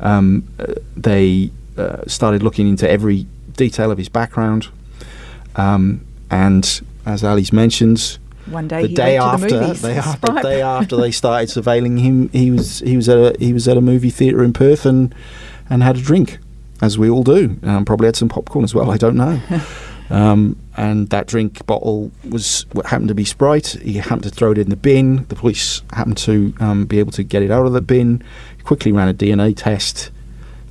Um, 0.00 0.48
uh, 0.58 0.74
they 0.96 1.50
uh, 1.76 1.98
started 2.06 2.42
looking 2.42 2.68
into 2.68 2.88
every 2.88 3.26
detail 3.56 3.90
of 3.92 3.98
his 3.98 4.08
background, 4.08 4.68
um, 5.56 6.04
and 6.30 6.80
as 7.06 7.22
Ali's 7.22 7.52
mentioned, 7.52 8.18
One 8.46 8.66
day 8.66 8.82
the 8.82 8.88
he 8.88 8.94
day 8.94 9.14
to 9.16 9.20
the 9.20 9.24
after, 9.24 9.60
movies. 9.60 9.82
they, 9.82 9.94
That's 9.94 10.20
the 10.20 10.40
day 10.42 10.62
after 10.76 10.96
they 10.96 11.10
started 11.12 11.48
surveilling 11.48 12.00
him, 12.00 12.28
he 12.30 12.50
was 12.50 12.80
he 12.80 12.96
was 12.96 13.08
at 13.08 13.18
a 13.18 13.36
he 13.38 13.52
was 13.52 13.68
at 13.68 13.76
a 13.76 13.80
movie 13.80 14.10
theater 14.10 14.42
in 14.42 14.52
Perth 14.52 14.84
and 14.84 15.14
and 15.70 15.82
had 15.82 15.96
a 15.96 16.00
drink, 16.00 16.38
as 16.82 16.98
we 16.98 17.08
all 17.08 17.22
do. 17.22 17.56
Um, 17.62 17.84
probably 17.84 18.06
had 18.06 18.16
some 18.16 18.28
popcorn 18.28 18.64
as 18.64 18.74
well. 18.74 18.90
I 18.90 18.96
don't 18.96 19.16
know. 19.16 19.40
Um, 20.14 20.56
and 20.76 21.08
that 21.10 21.26
drink 21.26 21.66
bottle 21.66 22.12
was 22.28 22.66
what 22.72 22.86
happened 22.86 23.08
to 23.08 23.16
be 23.16 23.24
Sprite. 23.24 23.66
He 23.82 23.94
happened 23.94 24.22
to 24.22 24.30
throw 24.30 24.52
it 24.52 24.58
in 24.58 24.70
the 24.70 24.76
bin. 24.76 25.24
The 25.26 25.34
police 25.34 25.82
happened 25.92 26.18
to 26.18 26.54
um, 26.60 26.84
be 26.86 27.00
able 27.00 27.10
to 27.12 27.24
get 27.24 27.42
it 27.42 27.50
out 27.50 27.66
of 27.66 27.72
the 27.72 27.80
bin. 27.80 28.22
Quickly 28.62 28.92
ran 28.92 29.08
a 29.08 29.14
DNA 29.14 29.56
test. 29.56 30.12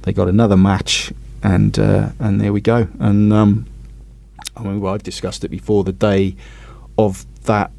They 0.03 0.13
got 0.13 0.29
another 0.29 0.55
match, 0.55 1.11
and 1.43 1.77
uh, 1.77 2.11
and 2.19 2.39
there 2.39 2.53
we 2.53 2.61
go. 2.61 2.87
And 2.99 3.33
um, 3.33 3.65
I 4.55 4.63
mean, 4.63 4.79
well, 4.79 4.93
I've 4.93 5.03
discussed 5.03 5.43
it 5.43 5.49
before. 5.49 5.83
The 5.83 5.91
day 5.91 6.37
of 6.97 7.25
that 7.43 7.71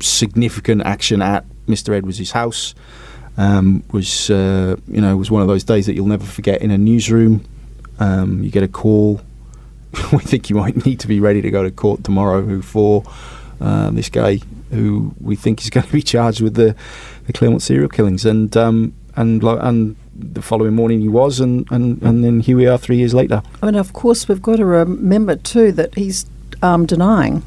significant 0.00 0.82
action 0.82 1.22
at 1.22 1.46
Mr. 1.66 1.94
Edwards' 1.96 2.32
house 2.32 2.74
um, 3.38 3.82
was, 3.92 4.28
uh, 4.28 4.76
you 4.88 5.00
know, 5.00 5.16
was 5.16 5.30
one 5.30 5.40
of 5.40 5.48
those 5.48 5.64
days 5.64 5.86
that 5.86 5.94
you'll 5.94 6.06
never 6.06 6.26
forget 6.26 6.60
in 6.60 6.70
a 6.70 6.76
newsroom. 6.76 7.44
Um, 7.98 8.42
you 8.42 8.50
get 8.50 8.62
a 8.62 8.68
call. 8.68 9.22
we 10.12 10.18
think 10.18 10.50
you 10.50 10.56
might 10.56 10.84
need 10.84 11.00
to 11.00 11.08
be 11.08 11.20
ready 11.20 11.42
to 11.42 11.50
go 11.50 11.62
to 11.62 11.70
court 11.70 12.04
tomorrow. 12.04 12.42
Who 12.42 12.62
for 12.62 13.04
uh, 13.60 13.90
this 13.90 14.08
guy 14.08 14.40
who 14.70 15.14
we 15.20 15.36
think 15.36 15.60
is 15.60 15.70
going 15.70 15.86
to 15.86 15.92
be 15.92 16.02
charged 16.02 16.40
with 16.40 16.54
the, 16.54 16.74
the 17.26 17.32
Claremont 17.32 17.62
serial 17.62 17.88
killings, 17.88 18.24
and 18.24 18.56
um, 18.56 18.94
and 19.16 19.42
and 19.42 19.96
the 20.18 20.42
following 20.42 20.74
morning 20.74 21.00
he 21.00 21.08
was, 21.08 21.40
and, 21.40 21.70
and, 21.70 22.02
and 22.02 22.24
then 22.24 22.40
here 22.40 22.56
we 22.56 22.66
are 22.66 22.76
three 22.76 22.96
years 22.96 23.14
later. 23.14 23.42
And 23.62 23.76
of 23.76 23.92
course, 23.92 24.28
we've 24.28 24.42
got 24.42 24.56
to 24.56 24.64
remember 24.64 25.36
too 25.36 25.70
that 25.72 25.94
he's 25.94 26.26
um, 26.60 26.86
denying 26.86 27.44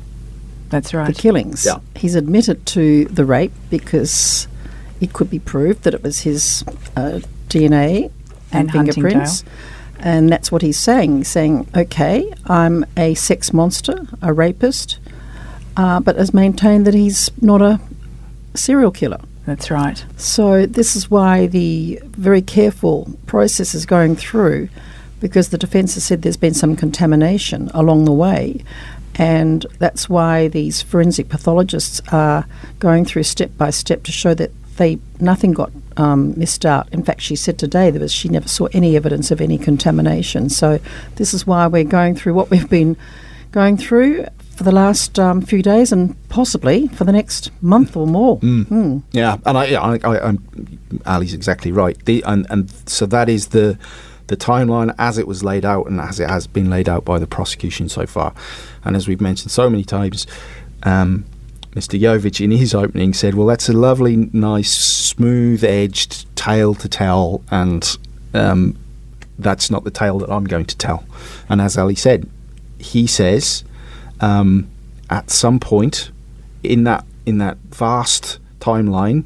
That's 0.70 0.94
right. 0.94 1.14
the 1.14 1.22
killings. 1.22 1.66
Yeah. 1.66 1.80
He's 1.96 2.16
admitted 2.16 2.66
to 2.68 3.06
the 3.06 3.26
rape 3.26 3.52
because 3.70 4.48
it 5.02 5.12
could 5.14 5.30
be 5.30 5.40
proved 5.40 5.84
that 5.84 5.94
it 5.94 6.02
was 6.02 6.22
his 6.22 6.64
uh, 6.96 7.20
DNA 7.50 8.12
and, 8.52 8.70
And 8.70 8.72
fingerprints. 8.72 9.44
And 10.04 10.30
that's 10.30 10.52
what 10.52 10.64
he's 10.64 10.80
saying. 10.80 11.18
He's 11.18 11.28
saying, 11.28 11.68
okay, 11.76 12.34
I'm 12.48 12.86
a 12.98 13.14
sex 13.14 13.54
monster, 13.54 14.08
a 14.22 14.34
rapist, 14.34 14.98
uh, 15.78 16.00
but 16.00 16.16
has 16.16 16.34
maintained 16.34 16.88
that 16.88 16.96
he's 16.96 17.30
not 17.42 17.62
a 17.62 17.80
serial 18.56 18.92
killer. 18.92 19.22
That's 19.46 19.70
right. 19.72 20.04
So 20.18 20.66
this 20.66 20.96
is 20.96 21.10
why 21.10 21.48
the 21.48 22.00
very 22.04 22.42
careful 22.42 23.16
process 23.28 23.76
is 23.76 23.86
going 23.86 24.16
through, 24.16 24.70
because 25.20 25.50
the 25.50 25.58
defence 25.58 25.94
has 25.94 26.04
said 26.04 26.24
there's 26.24 26.38
been 26.38 26.54
some 26.54 26.76
contamination 26.76 27.70
along 27.74 28.06
the 28.06 28.12
way, 28.12 28.64
and 29.16 29.66
that's 29.78 30.10
why 30.10 30.48
these 30.48 30.82
forensic 30.82 31.30
pathologists 31.30 32.02
are 32.12 32.46
going 32.80 33.06
through 33.06 33.24
step 33.24 33.52
by 33.58 33.70
step 33.70 34.04
to 34.04 34.12
show 34.12 34.34
that 34.34 34.52
they 34.78 35.00
nothing 35.20 35.52
got 35.52 35.72
um, 35.98 36.34
missed 36.38 36.66
out. 36.66 36.88
In 36.92 37.04
fact, 37.04 37.22
she 37.22 37.36
said 37.36 37.58
today 37.58 37.90
that 37.92 38.12
she 38.12 38.30
never 38.30 38.48
saw 38.48 38.68
any 38.74 38.96
evidence 38.96 39.32
of 39.32 39.42
any 39.42 39.58
contamination. 39.58 40.50
So 40.50 40.80
this 41.16 41.34
is 41.34 41.46
why 41.46 41.68
we're 41.68 41.84
going 41.84 42.16
through 42.16 42.34
what 42.34 42.50
we've 42.50 42.70
been 42.70 42.98
going 43.52 43.78
through 43.78 44.26
for 44.56 44.64
the 44.64 44.72
last 44.72 45.18
um, 45.18 45.42
few 45.42 45.62
days 45.62 45.92
and 45.92 46.16
possibly 46.30 46.88
for 46.90 47.04
the 47.04 47.12
next 47.12 47.52
month 47.62 47.98
or 47.98 48.06
more. 48.06 48.38
Hmm. 48.38 49.00
Yeah, 49.12 49.38
and 49.46 49.58
I, 49.58 49.66
yeah, 49.66 49.82
I, 49.82 50.00
I, 50.04 50.38
Ali's 51.06 51.34
exactly 51.34 51.72
right. 51.72 51.98
The, 52.06 52.24
and 52.28 52.46
and 52.50 52.70
so 52.88 53.06
that 53.08 53.28
is 53.28 53.48
the 53.48 53.78
the 54.28 54.38
timeline 54.38 54.94
as 54.98 55.18
it 55.18 55.28
was 55.28 55.44
laid 55.44 55.66
out 55.66 55.88
and 55.88 56.00
as 56.00 56.20
it 56.20 56.30
has 56.30 56.48
been 56.48 56.70
laid 56.70 56.88
out 56.88 57.04
by 57.04 57.20
the 57.20 57.28
prosecution 57.28 57.90
so 57.90 58.06
far. 58.06 58.34
And 58.86 58.96
as 58.96 59.08
we've 59.08 59.20
mentioned 59.20 59.52
so 59.52 59.70
many 59.70 59.84
times, 59.84 60.26
um, 60.84 61.26
Mr. 61.72 62.00
Yovich, 62.00 62.44
in 62.44 62.52
his 62.52 62.74
opening, 62.76 63.14
said, 63.14 63.34
"Well, 63.34 63.48
that's 63.48 63.70
a 63.70 63.74
lovely, 63.74 64.30
nice, 64.34 64.72
smooth-edged 64.72 66.36
tale 66.36 66.76
to 66.76 66.90
tell, 66.90 67.42
and 67.50 67.98
um, 68.34 68.78
that's 69.40 69.72
not 69.72 69.86
the 69.86 69.92
tale 69.92 70.20
that 70.20 70.30
I'm 70.30 70.44
going 70.44 70.66
to 70.66 70.78
tell." 70.78 71.06
And 71.48 71.62
as 71.62 71.78
Ali 71.78 71.96
said, 71.96 72.30
he 72.78 73.08
says, 73.08 73.64
um, 74.20 74.70
at 75.10 75.30
some 75.30 75.60
point 75.60 76.12
in 76.64 76.84
that 76.84 77.06
in 77.26 77.38
that 77.38 77.58
vast 77.70 78.40
timeline, 78.60 79.24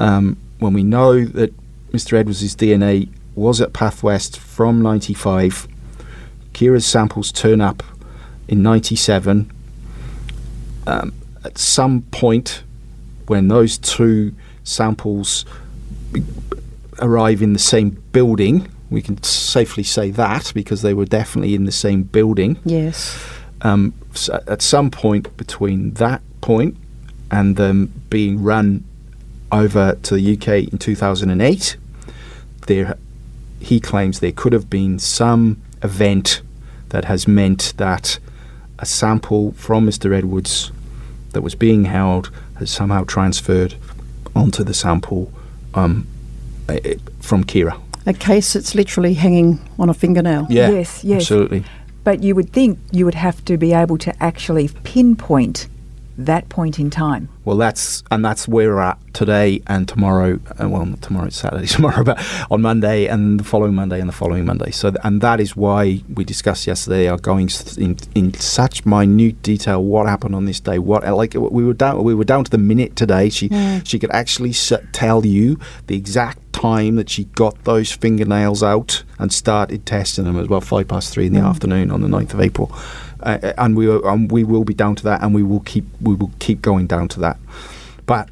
um, 0.00 0.36
when 0.58 0.72
we 0.72 0.82
know 0.82 1.24
that 1.24 1.52
Mr. 1.92 2.14
Edwards' 2.14 2.56
DNA 2.56 3.08
was 3.34 3.60
at 3.60 3.74
Pathwest 3.74 4.38
from 4.38 4.80
'95, 4.80 5.68
Ciara's 6.54 6.86
samples 6.86 7.32
turn 7.32 7.60
up 7.60 7.82
in 8.48 8.62
'97. 8.62 9.50
Um, 10.86 11.12
at 11.46 11.58
some 11.58 12.02
point, 12.02 12.62
when 13.26 13.48
those 13.48 13.78
two 13.78 14.34
samples 14.64 15.44
arrive 17.00 17.40
in 17.40 17.52
the 17.52 17.58
same 17.58 17.90
building, 18.12 18.68
we 18.90 19.02
can 19.02 19.22
safely 19.22 19.82
say 19.82 20.10
that 20.10 20.52
because 20.54 20.82
they 20.82 20.94
were 20.94 21.04
definitely 21.04 21.54
in 21.54 21.64
the 21.64 21.72
same 21.72 22.02
building. 22.02 22.58
Yes. 22.64 23.18
Um, 23.62 23.94
so 24.14 24.42
at 24.46 24.62
some 24.62 24.90
point 24.90 25.36
between 25.36 25.94
that 25.94 26.20
point 26.40 26.76
and 27.30 27.56
them 27.56 27.92
being 28.10 28.42
run 28.42 28.84
over 29.50 29.96
to 30.02 30.14
the 30.14 30.34
UK 30.36 30.72
in 30.72 30.78
2008, 30.78 31.76
there 32.66 32.96
he 33.60 33.80
claims 33.80 34.20
there 34.20 34.32
could 34.32 34.52
have 34.52 34.68
been 34.68 34.98
some 34.98 35.60
event 35.82 36.42
that 36.90 37.06
has 37.06 37.26
meant 37.26 37.72
that 37.78 38.18
a 38.78 38.86
sample 38.86 39.52
from 39.52 39.86
Mr. 39.86 40.14
Edwards 40.14 40.70
that 41.36 41.42
was 41.42 41.54
being 41.54 41.84
held 41.84 42.30
has 42.58 42.70
somehow 42.70 43.04
transferred 43.04 43.74
onto 44.34 44.64
the 44.64 44.72
sample 44.72 45.30
um, 45.74 46.06
from 47.20 47.44
Ciara. 47.44 47.78
A 48.06 48.14
case 48.14 48.54
that's 48.54 48.74
literally 48.74 49.12
hanging 49.12 49.60
on 49.78 49.90
a 49.90 49.94
fingernail. 49.94 50.46
Yeah, 50.48 50.70
Yes, 50.70 51.04
yes. 51.04 51.20
absolutely. 51.20 51.62
But 52.04 52.22
you 52.22 52.34
would 52.34 52.54
think 52.54 52.78
you 52.90 53.04
would 53.04 53.16
have 53.16 53.44
to 53.44 53.58
be 53.58 53.74
able 53.74 53.98
to 53.98 54.22
actually 54.22 54.68
pinpoint 54.82 55.68
that 56.18 56.48
point 56.48 56.78
in 56.78 56.90
time. 56.90 57.28
Well, 57.44 57.56
that's 57.56 58.02
and 58.10 58.24
that's 58.24 58.48
where 58.48 58.74
we're 58.74 58.80
at 58.80 58.98
today 59.14 59.62
and 59.66 59.88
tomorrow. 59.88 60.40
Uh, 60.60 60.68
well, 60.68 60.84
not 60.84 61.02
tomorrow; 61.02 61.26
it's 61.26 61.36
Saturday. 61.36 61.66
Tomorrow, 61.76 62.04
but 62.04 62.18
on 62.50 62.62
Monday 62.62 63.06
and 63.06 63.38
the 63.38 63.44
following 63.44 63.74
Monday 63.74 64.00
and 64.00 64.08
the 64.08 64.12
following 64.14 64.44
Monday. 64.44 64.70
So, 64.70 64.92
and 65.04 65.20
that 65.20 65.40
is 65.40 65.54
why 65.56 66.02
we 66.12 66.24
discussed 66.24 66.66
yesterday 66.66 67.08
are 67.08 67.18
going 67.18 67.50
in 67.76 67.98
in 68.14 68.34
such 68.34 68.86
minute 68.86 69.42
detail 69.42 69.82
what 69.82 70.06
happened 70.06 70.34
on 70.34 70.46
this 70.46 70.60
day. 70.60 70.78
What 70.78 71.04
like 71.04 71.34
we 71.34 71.64
were 71.64 71.74
down 71.74 72.02
we 72.02 72.14
were 72.14 72.24
down 72.24 72.44
to 72.44 72.50
the 72.50 72.58
minute 72.58 72.96
today. 72.96 73.28
She 73.28 73.50
she 73.84 73.98
could 73.98 74.10
actually 74.10 74.52
tell 74.92 75.26
you 75.26 75.58
the 75.86 75.96
exact 75.96 76.38
time 76.56 76.96
that 76.96 77.10
she 77.10 77.24
got 77.24 77.64
those 77.64 77.92
fingernails 77.92 78.62
out 78.62 79.02
and 79.18 79.32
started 79.32 79.84
testing 79.84 80.24
them 80.24 80.38
as 80.38 80.48
well. 80.48 80.60
five 80.60 80.88
past 80.88 81.12
three 81.12 81.26
in 81.26 81.34
the 81.34 81.40
afternoon 81.40 81.90
on 81.90 82.00
the 82.00 82.08
9th 82.08 82.32
of 82.32 82.40
April. 82.40 82.72
Uh, 83.20 83.38
uh, 83.42 83.52
and 83.58 83.76
we 83.76 83.88
um, 83.88 84.28
we 84.28 84.44
will 84.44 84.64
be 84.64 84.74
down 84.74 84.94
to 84.96 85.04
that, 85.04 85.22
and 85.22 85.34
we 85.34 85.42
will 85.42 85.60
keep 85.60 85.84
we 86.00 86.14
will 86.14 86.32
keep 86.38 86.60
going 86.62 86.86
down 86.86 87.08
to 87.08 87.20
that. 87.20 87.38
But 88.04 88.28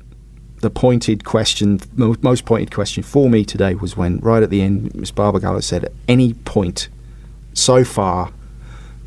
the 0.60 0.70
pointed 0.70 1.24
question, 1.24 1.80
most, 1.94 2.46
pointed 2.46 2.72
question 2.72 3.02
for 3.02 3.28
me 3.28 3.44
today 3.44 3.74
was 3.74 3.96
when 3.96 4.18
right 4.20 4.42
at 4.42 4.48
the 4.50 4.62
end, 4.62 4.94
Miss 4.94 5.10
Barbagallo 5.10 5.62
said, 5.62 5.84
at 5.84 5.92
any 6.08 6.32
point 6.32 6.88
so 7.52 7.84
far, 7.84 8.32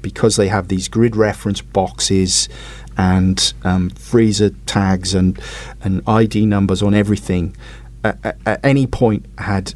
because 0.01 0.35
they 0.35 0.49
have 0.49 0.67
these 0.67 0.87
grid 0.87 1.15
reference 1.15 1.61
boxes 1.61 2.47
and 2.95 3.53
um, 3.63 3.89
freezer 3.91 4.51
tags 4.65 5.13
and 5.13 5.39
and 5.83 6.01
ID 6.07 6.45
numbers 6.45 6.81
on 6.81 6.93
everything, 6.93 7.55
at, 8.03 8.17
at, 8.23 8.37
at 8.45 8.65
any 8.65 8.85
point 8.87 9.25
had 9.37 9.73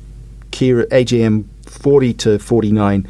Ciara 0.52 0.86
AJM 0.88 1.46
40 1.66 2.14
to 2.14 2.40
49 2.40 3.08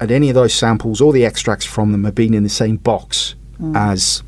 had 0.00 0.10
any 0.10 0.28
of 0.30 0.34
those 0.34 0.54
samples 0.54 1.00
or 1.00 1.12
the 1.12 1.24
extracts 1.24 1.64
from 1.64 1.92
them 1.92 2.04
have 2.04 2.14
been 2.14 2.34
in 2.34 2.42
the 2.42 2.48
same 2.48 2.76
box 2.76 3.34
as 3.74 4.22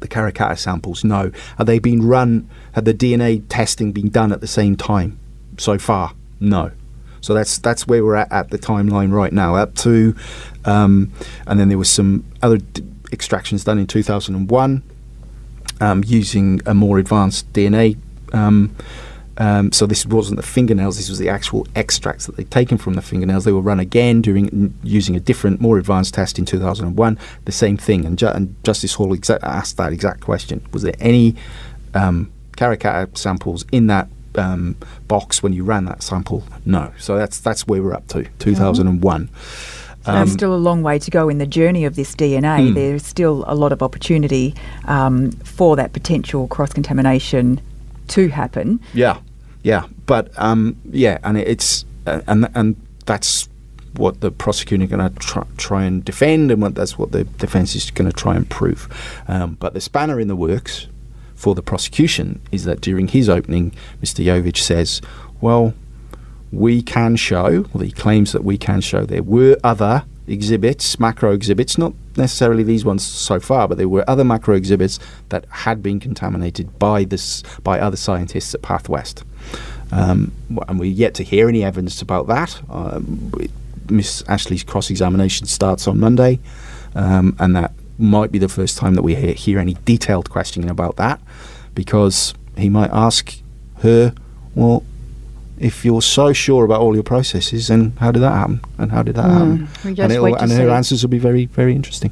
the 0.00 0.08
Karrakatta 0.08 0.58
samples? 0.58 1.04
No. 1.04 1.30
Have 1.58 1.66
they 1.66 1.78
been 1.78 2.06
run? 2.06 2.48
Had 2.72 2.86
the 2.86 2.94
DNA 2.94 3.42
testing 3.48 3.92
been 3.92 4.08
done 4.08 4.32
at 4.32 4.40
the 4.40 4.46
same 4.46 4.76
time 4.76 5.18
so 5.58 5.78
far? 5.78 6.14
No. 6.40 6.72
So 7.20 7.34
that's 7.34 7.58
that's 7.58 7.86
where 7.86 8.04
we're 8.04 8.16
at 8.16 8.32
at 8.32 8.50
the 8.50 8.58
timeline 8.58 9.12
right 9.12 9.32
now. 9.32 9.56
Up 9.56 9.74
to, 9.76 10.14
um, 10.64 11.12
and 11.46 11.58
then 11.60 11.68
there 11.68 11.78
was 11.78 11.90
some 11.90 12.24
other 12.42 12.58
d- 12.58 12.84
extractions 13.12 13.64
done 13.64 13.78
in 13.78 13.86
2001 13.86 14.82
um, 15.80 16.04
using 16.06 16.60
a 16.64 16.74
more 16.74 16.98
advanced 16.98 17.52
DNA. 17.52 17.98
Um, 18.32 18.74
um, 19.38 19.70
so 19.70 19.86
this 19.86 20.04
wasn't 20.04 20.36
the 20.36 20.46
fingernails; 20.46 20.96
this 20.96 21.08
was 21.08 21.18
the 21.18 21.28
actual 21.28 21.66
extracts 21.76 22.26
that 22.26 22.36
they'd 22.36 22.50
taken 22.50 22.76
from 22.76 22.94
the 22.94 23.02
fingernails. 23.02 23.44
They 23.44 23.52
were 23.52 23.60
run 23.60 23.78
again 23.80 24.20
during 24.20 24.74
using 24.82 25.14
a 25.14 25.20
different, 25.20 25.60
more 25.60 25.78
advanced 25.78 26.14
test 26.14 26.38
in 26.38 26.44
2001. 26.44 27.18
The 27.44 27.52
same 27.52 27.76
thing, 27.76 28.04
and, 28.04 28.18
ju- 28.18 28.26
and 28.26 28.54
Justice 28.64 28.94
Hall 28.94 29.16
exa- 29.16 29.42
asked 29.42 29.76
that 29.76 29.92
exact 29.92 30.20
question: 30.20 30.66
Was 30.72 30.82
there 30.82 30.96
any 30.98 31.36
um, 31.94 32.32
Karrakatta 32.56 33.16
samples 33.16 33.64
in 33.70 33.86
that 33.86 34.08
um, 34.34 34.76
box 35.06 35.40
when 35.40 35.52
you 35.52 35.62
ran 35.62 35.84
that 35.84 36.02
sample? 36.02 36.42
No. 36.66 36.92
So 36.98 37.16
that's 37.16 37.38
that's 37.38 37.66
where 37.66 37.80
we're 37.80 37.94
up 37.94 38.08
to 38.08 38.24
2001. 38.40 39.30
So 40.04 40.12
there's 40.14 40.32
still 40.32 40.54
a 40.54 40.56
long 40.56 40.82
way 40.82 40.98
to 40.98 41.10
go 41.10 41.28
in 41.28 41.38
the 41.38 41.46
journey 41.46 41.84
of 41.84 41.94
this 41.94 42.14
DNA. 42.14 42.68
Hmm. 42.68 42.74
There's 42.74 43.04
still 43.04 43.44
a 43.46 43.54
lot 43.54 43.72
of 43.72 43.82
opportunity 43.82 44.54
um, 44.86 45.32
for 45.32 45.76
that 45.76 45.92
potential 45.92 46.48
cross 46.48 46.72
contamination 46.72 47.60
to 48.08 48.28
happen. 48.28 48.80
Yeah, 48.94 49.18
yeah, 49.62 49.86
but 50.06 50.30
um, 50.36 50.76
yeah, 50.90 51.18
and 51.22 51.38
it's 51.38 51.84
uh, 52.06 52.20
and 52.26 52.48
and 52.54 52.76
that's 53.06 53.48
what 53.96 54.20
the 54.20 54.30
prosecutor 54.30 54.84
are 54.84 54.86
going 54.86 55.12
to 55.12 55.18
try, 55.18 55.44
try 55.56 55.84
and 55.84 56.04
defend, 56.04 56.50
and 56.50 56.62
what 56.62 56.74
that's 56.74 56.98
what 56.98 57.12
the 57.12 57.24
defence 57.24 57.74
is 57.74 57.90
going 57.90 58.10
to 58.10 58.16
try 58.16 58.36
and 58.36 58.48
prove. 58.48 58.88
Um, 59.26 59.56
but 59.60 59.74
the 59.74 59.80
spanner 59.80 60.20
in 60.20 60.28
the 60.28 60.36
works 60.36 60.86
for 61.34 61.54
the 61.54 61.62
prosecution 61.62 62.40
is 62.52 62.64
that 62.64 62.80
during 62.80 63.08
his 63.08 63.28
opening, 63.28 63.72
Mr. 64.02 64.24
Yovich 64.24 64.58
says, 64.58 65.00
"Well, 65.40 65.74
we 66.52 66.82
can 66.82 67.16
show, 67.16 67.66
well, 67.72 67.84
he 67.84 67.92
claims 67.92 68.32
that 68.32 68.44
we 68.44 68.56
can 68.56 68.80
show 68.80 69.04
there 69.04 69.22
were 69.22 69.56
other 69.62 70.04
exhibits, 70.26 70.98
macro 71.00 71.32
exhibits, 71.32 71.78
not 71.78 71.92
necessarily 72.16 72.62
these 72.62 72.84
ones 72.84 73.04
so 73.04 73.40
far, 73.40 73.68
but 73.68 73.78
there 73.78 73.88
were 73.88 74.08
other 74.08 74.24
macro 74.24 74.54
exhibits 74.54 74.98
that 75.30 75.46
had 75.50 75.82
been 75.82 76.00
contaminated 76.00 76.78
by 76.78 77.04
this 77.04 77.42
by 77.62 77.80
other 77.80 77.96
scientists 77.96 78.54
at 78.54 78.62
Pathwest. 78.62 79.24
Um, 79.90 80.32
and 80.68 80.78
we're 80.78 80.90
yet 80.90 81.14
to 81.14 81.22
hear 81.22 81.48
any 81.48 81.64
evidence 81.64 82.02
about 82.02 82.26
that. 82.28 82.60
Um, 82.68 83.32
Miss 83.88 84.22
Ashley's 84.28 84.62
cross-examination 84.62 85.46
starts 85.46 85.88
on 85.88 85.98
Monday, 85.98 86.40
um, 86.94 87.34
and 87.38 87.56
that 87.56 87.72
might 87.98 88.30
be 88.30 88.38
the 88.38 88.48
first 88.48 88.76
time 88.76 88.94
that 88.94 89.02
we 89.02 89.14
hear, 89.14 89.32
hear 89.32 89.58
any 89.58 89.76
detailed 89.84 90.28
questioning 90.30 90.68
about 90.68 90.96
that, 90.96 91.20
because 91.74 92.34
he 92.56 92.68
might 92.68 92.90
ask 92.92 93.38
her, 93.78 94.12
well, 94.54 94.82
if 95.58 95.84
you're 95.84 96.02
so 96.02 96.32
sure 96.32 96.64
about 96.64 96.80
all 96.80 96.94
your 96.94 97.02
processes, 97.02 97.68
then 97.68 97.92
how 97.98 98.12
did 98.12 98.20
that 98.20 98.32
happen? 98.32 98.60
And 98.76 98.92
how 98.92 99.02
did 99.02 99.16
that 99.16 99.22
happen? 99.30 99.68
and 100.04 100.12
it'll- 100.12 100.24
wait 100.24 100.36
to 100.36 100.42
and 100.42 100.52
her 100.52 100.66
see. 100.68 100.70
answers 100.70 101.02
will 101.02 101.10
be 101.10 101.18
very, 101.18 101.46
very 101.46 101.74
interesting. 101.74 102.10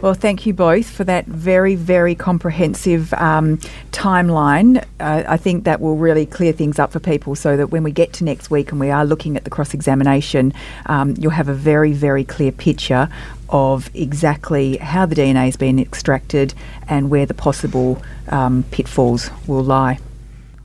Well, 0.00 0.14
thank 0.14 0.46
you 0.46 0.54
both 0.54 0.88
for 0.88 1.02
that 1.04 1.26
very, 1.26 1.74
very 1.74 2.14
comprehensive 2.14 3.12
um, 3.14 3.58
timeline. 3.90 4.84
Uh, 5.00 5.24
I 5.26 5.36
think 5.36 5.64
that 5.64 5.80
will 5.80 5.96
really 5.96 6.24
clear 6.24 6.52
things 6.52 6.78
up 6.78 6.92
for 6.92 7.00
people 7.00 7.34
so 7.34 7.56
that 7.56 7.70
when 7.70 7.82
we 7.82 7.90
get 7.90 8.12
to 8.14 8.24
next 8.24 8.48
week 8.48 8.70
and 8.70 8.78
we 8.78 8.90
are 8.90 9.04
looking 9.04 9.36
at 9.36 9.42
the 9.42 9.50
cross 9.50 9.74
examination, 9.74 10.54
um, 10.86 11.16
you'll 11.18 11.32
have 11.32 11.48
a 11.48 11.54
very, 11.54 11.92
very 11.92 12.22
clear 12.22 12.52
picture 12.52 13.08
of 13.48 13.90
exactly 13.92 14.76
how 14.76 15.04
the 15.04 15.16
DNA 15.16 15.46
has 15.46 15.56
been 15.56 15.80
extracted 15.80 16.54
and 16.86 17.10
where 17.10 17.26
the 17.26 17.34
possible 17.34 18.00
um, 18.28 18.64
pitfalls 18.70 19.30
will 19.48 19.64
lie. 19.64 19.98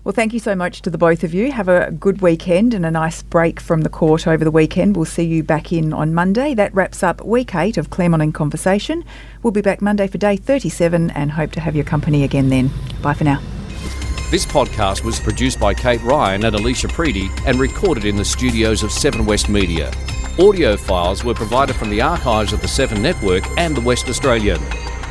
Well, 0.04 0.12
thank 0.12 0.34
you 0.34 0.39
so 0.39 0.54
much 0.54 0.82
to 0.82 0.89
the 0.89 0.98
both 0.98 1.24
of 1.24 1.34
you. 1.34 1.54
Have 1.54 1.70
a 1.70 1.89
good 1.92 2.22
weekend 2.22 2.74
and 2.74 2.86
a 2.86 2.92
nice 2.92 3.24
break 3.24 3.62
from 3.62 3.82
the 3.82 3.89
court 3.89 4.28
over 4.28 4.44
the 4.44 4.52
weekend. 4.52 4.98
We'll 4.98 5.06
see 5.06 5.24
you 5.24 5.44
back 5.44 5.72
in 5.72 5.93
on 5.93 6.14
Monday. 6.14 6.54
That 6.54 6.76
wraps 6.76 7.04
up 7.04 7.24
week 7.24 7.56
eight 7.56 7.78
of 7.78 7.89
Claremont 7.89 8.22
in 8.22 8.34
Conversation. 8.34 9.06
We'll 9.43 9.51
be 9.51 9.62
back 9.62 9.82
Monday 9.82 10.08
for 10.08 10.18
day 10.18 10.36
37 10.36 11.12
and 11.12 11.32
hope 11.32 11.54
to 11.54 11.62
have 11.62 11.74
your 11.74 11.86
company 11.86 12.26
again 12.26 12.49
then. 12.49 12.70
Bye 13.01 13.14
for 13.14 13.24
now. 13.24 13.41
This 14.30 14.45
podcast 14.45 15.06
was 15.06 15.22
produced 15.22 15.58
by 15.58 15.74
Kate 15.74 16.01
Ryan 16.01 16.43
and 16.43 16.56
Alicia 16.56 16.89
Preedy 16.89 17.30
and 17.45 17.58
recorded 17.58 18.04
in 18.04 18.18
the 18.18 18.26
studios 18.26 18.84
of 18.84 18.91
Seven 18.91 19.26
West 19.26 19.47
Media. 19.47 19.89
Audio 20.38 20.76
files 20.76 21.24
were 21.24 21.34
provided 21.34 21.78
from 21.78 21.89
the 21.89 22.01
archives 22.01 22.51
of 22.51 22.62
the 22.62 22.68
Seven 22.68 23.01
Network 23.01 23.45
and 23.58 23.78
the 23.78 23.82
West 23.82 24.10
Australian. 24.10 24.60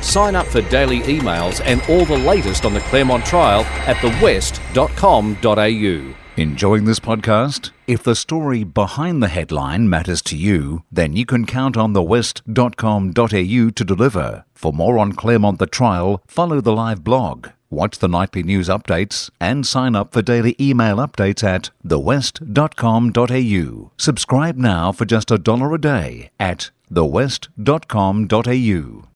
Sign 0.02 0.36
up 0.36 0.46
for 0.46 0.60
daily 0.62 1.00
emails 1.00 1.60
and 1.64 1.80
all 1.88 2.04
the 2.04 2.18
latest 2.18 2.64
on 2.64 2.74
the 2.74 2.80
Claremont 2.80 3.24
trial 3.24 3.62
at 3.86 3.96
thewest.com.au. 4.02 6.14
Enjoying 6.36 6.84
this 6.86 6.98
podcast? 6.98 7.70
If 7.86 8.02
the 8.02 8.14
story 8.14 8.64
behind 8.64 9.22
the 9.22 9.28
headline 9.28 9.90
matters 9.90 10.22
to 10.22 10.36
you, 10.36 10.82
then 10.90 11.14
you 11.14 11.26
can 11.26 11.44
count 11.44 11.76
on 11.76 11.92
thewest.com.au 11.92 13.70
to 13.70 13.84
deliver. 13.84 14.44
For 14.54 14.72
more 14.72 14.98
on 14.98 15.12
Claremont 15.12 15.58
the 15.58 15.66
Trial, 15.66 16.22
follow 16.26 16.62
the 16.62 16.72
live 16.72 17.04
blog, 17.04 17.48
watch 17.68 17.98
the 17.98 18.08
nightly 18.08 18.42
news 18.42 18.68
updates, 18.68 19.28
and 19.40 19.66
sign 19.66 19.94
up 19.94 20.12
for 20.12 20.22
daily 20.22 20.56
email 20.58 20.96
updates 20.96 21.44
at 21.44 21.70
thewest.com.au. 21.84 23.90
Subscribe 23.98 24.56
now 24.56 24.90
for 24.90 25.04
just 25.04 25.30
a 25.30 25.38
dollar 25.38 25.74
a 25.74 25.80
day 25.80 26.30
at 26.40 26.70
thewest.com.au. 26.90 29.11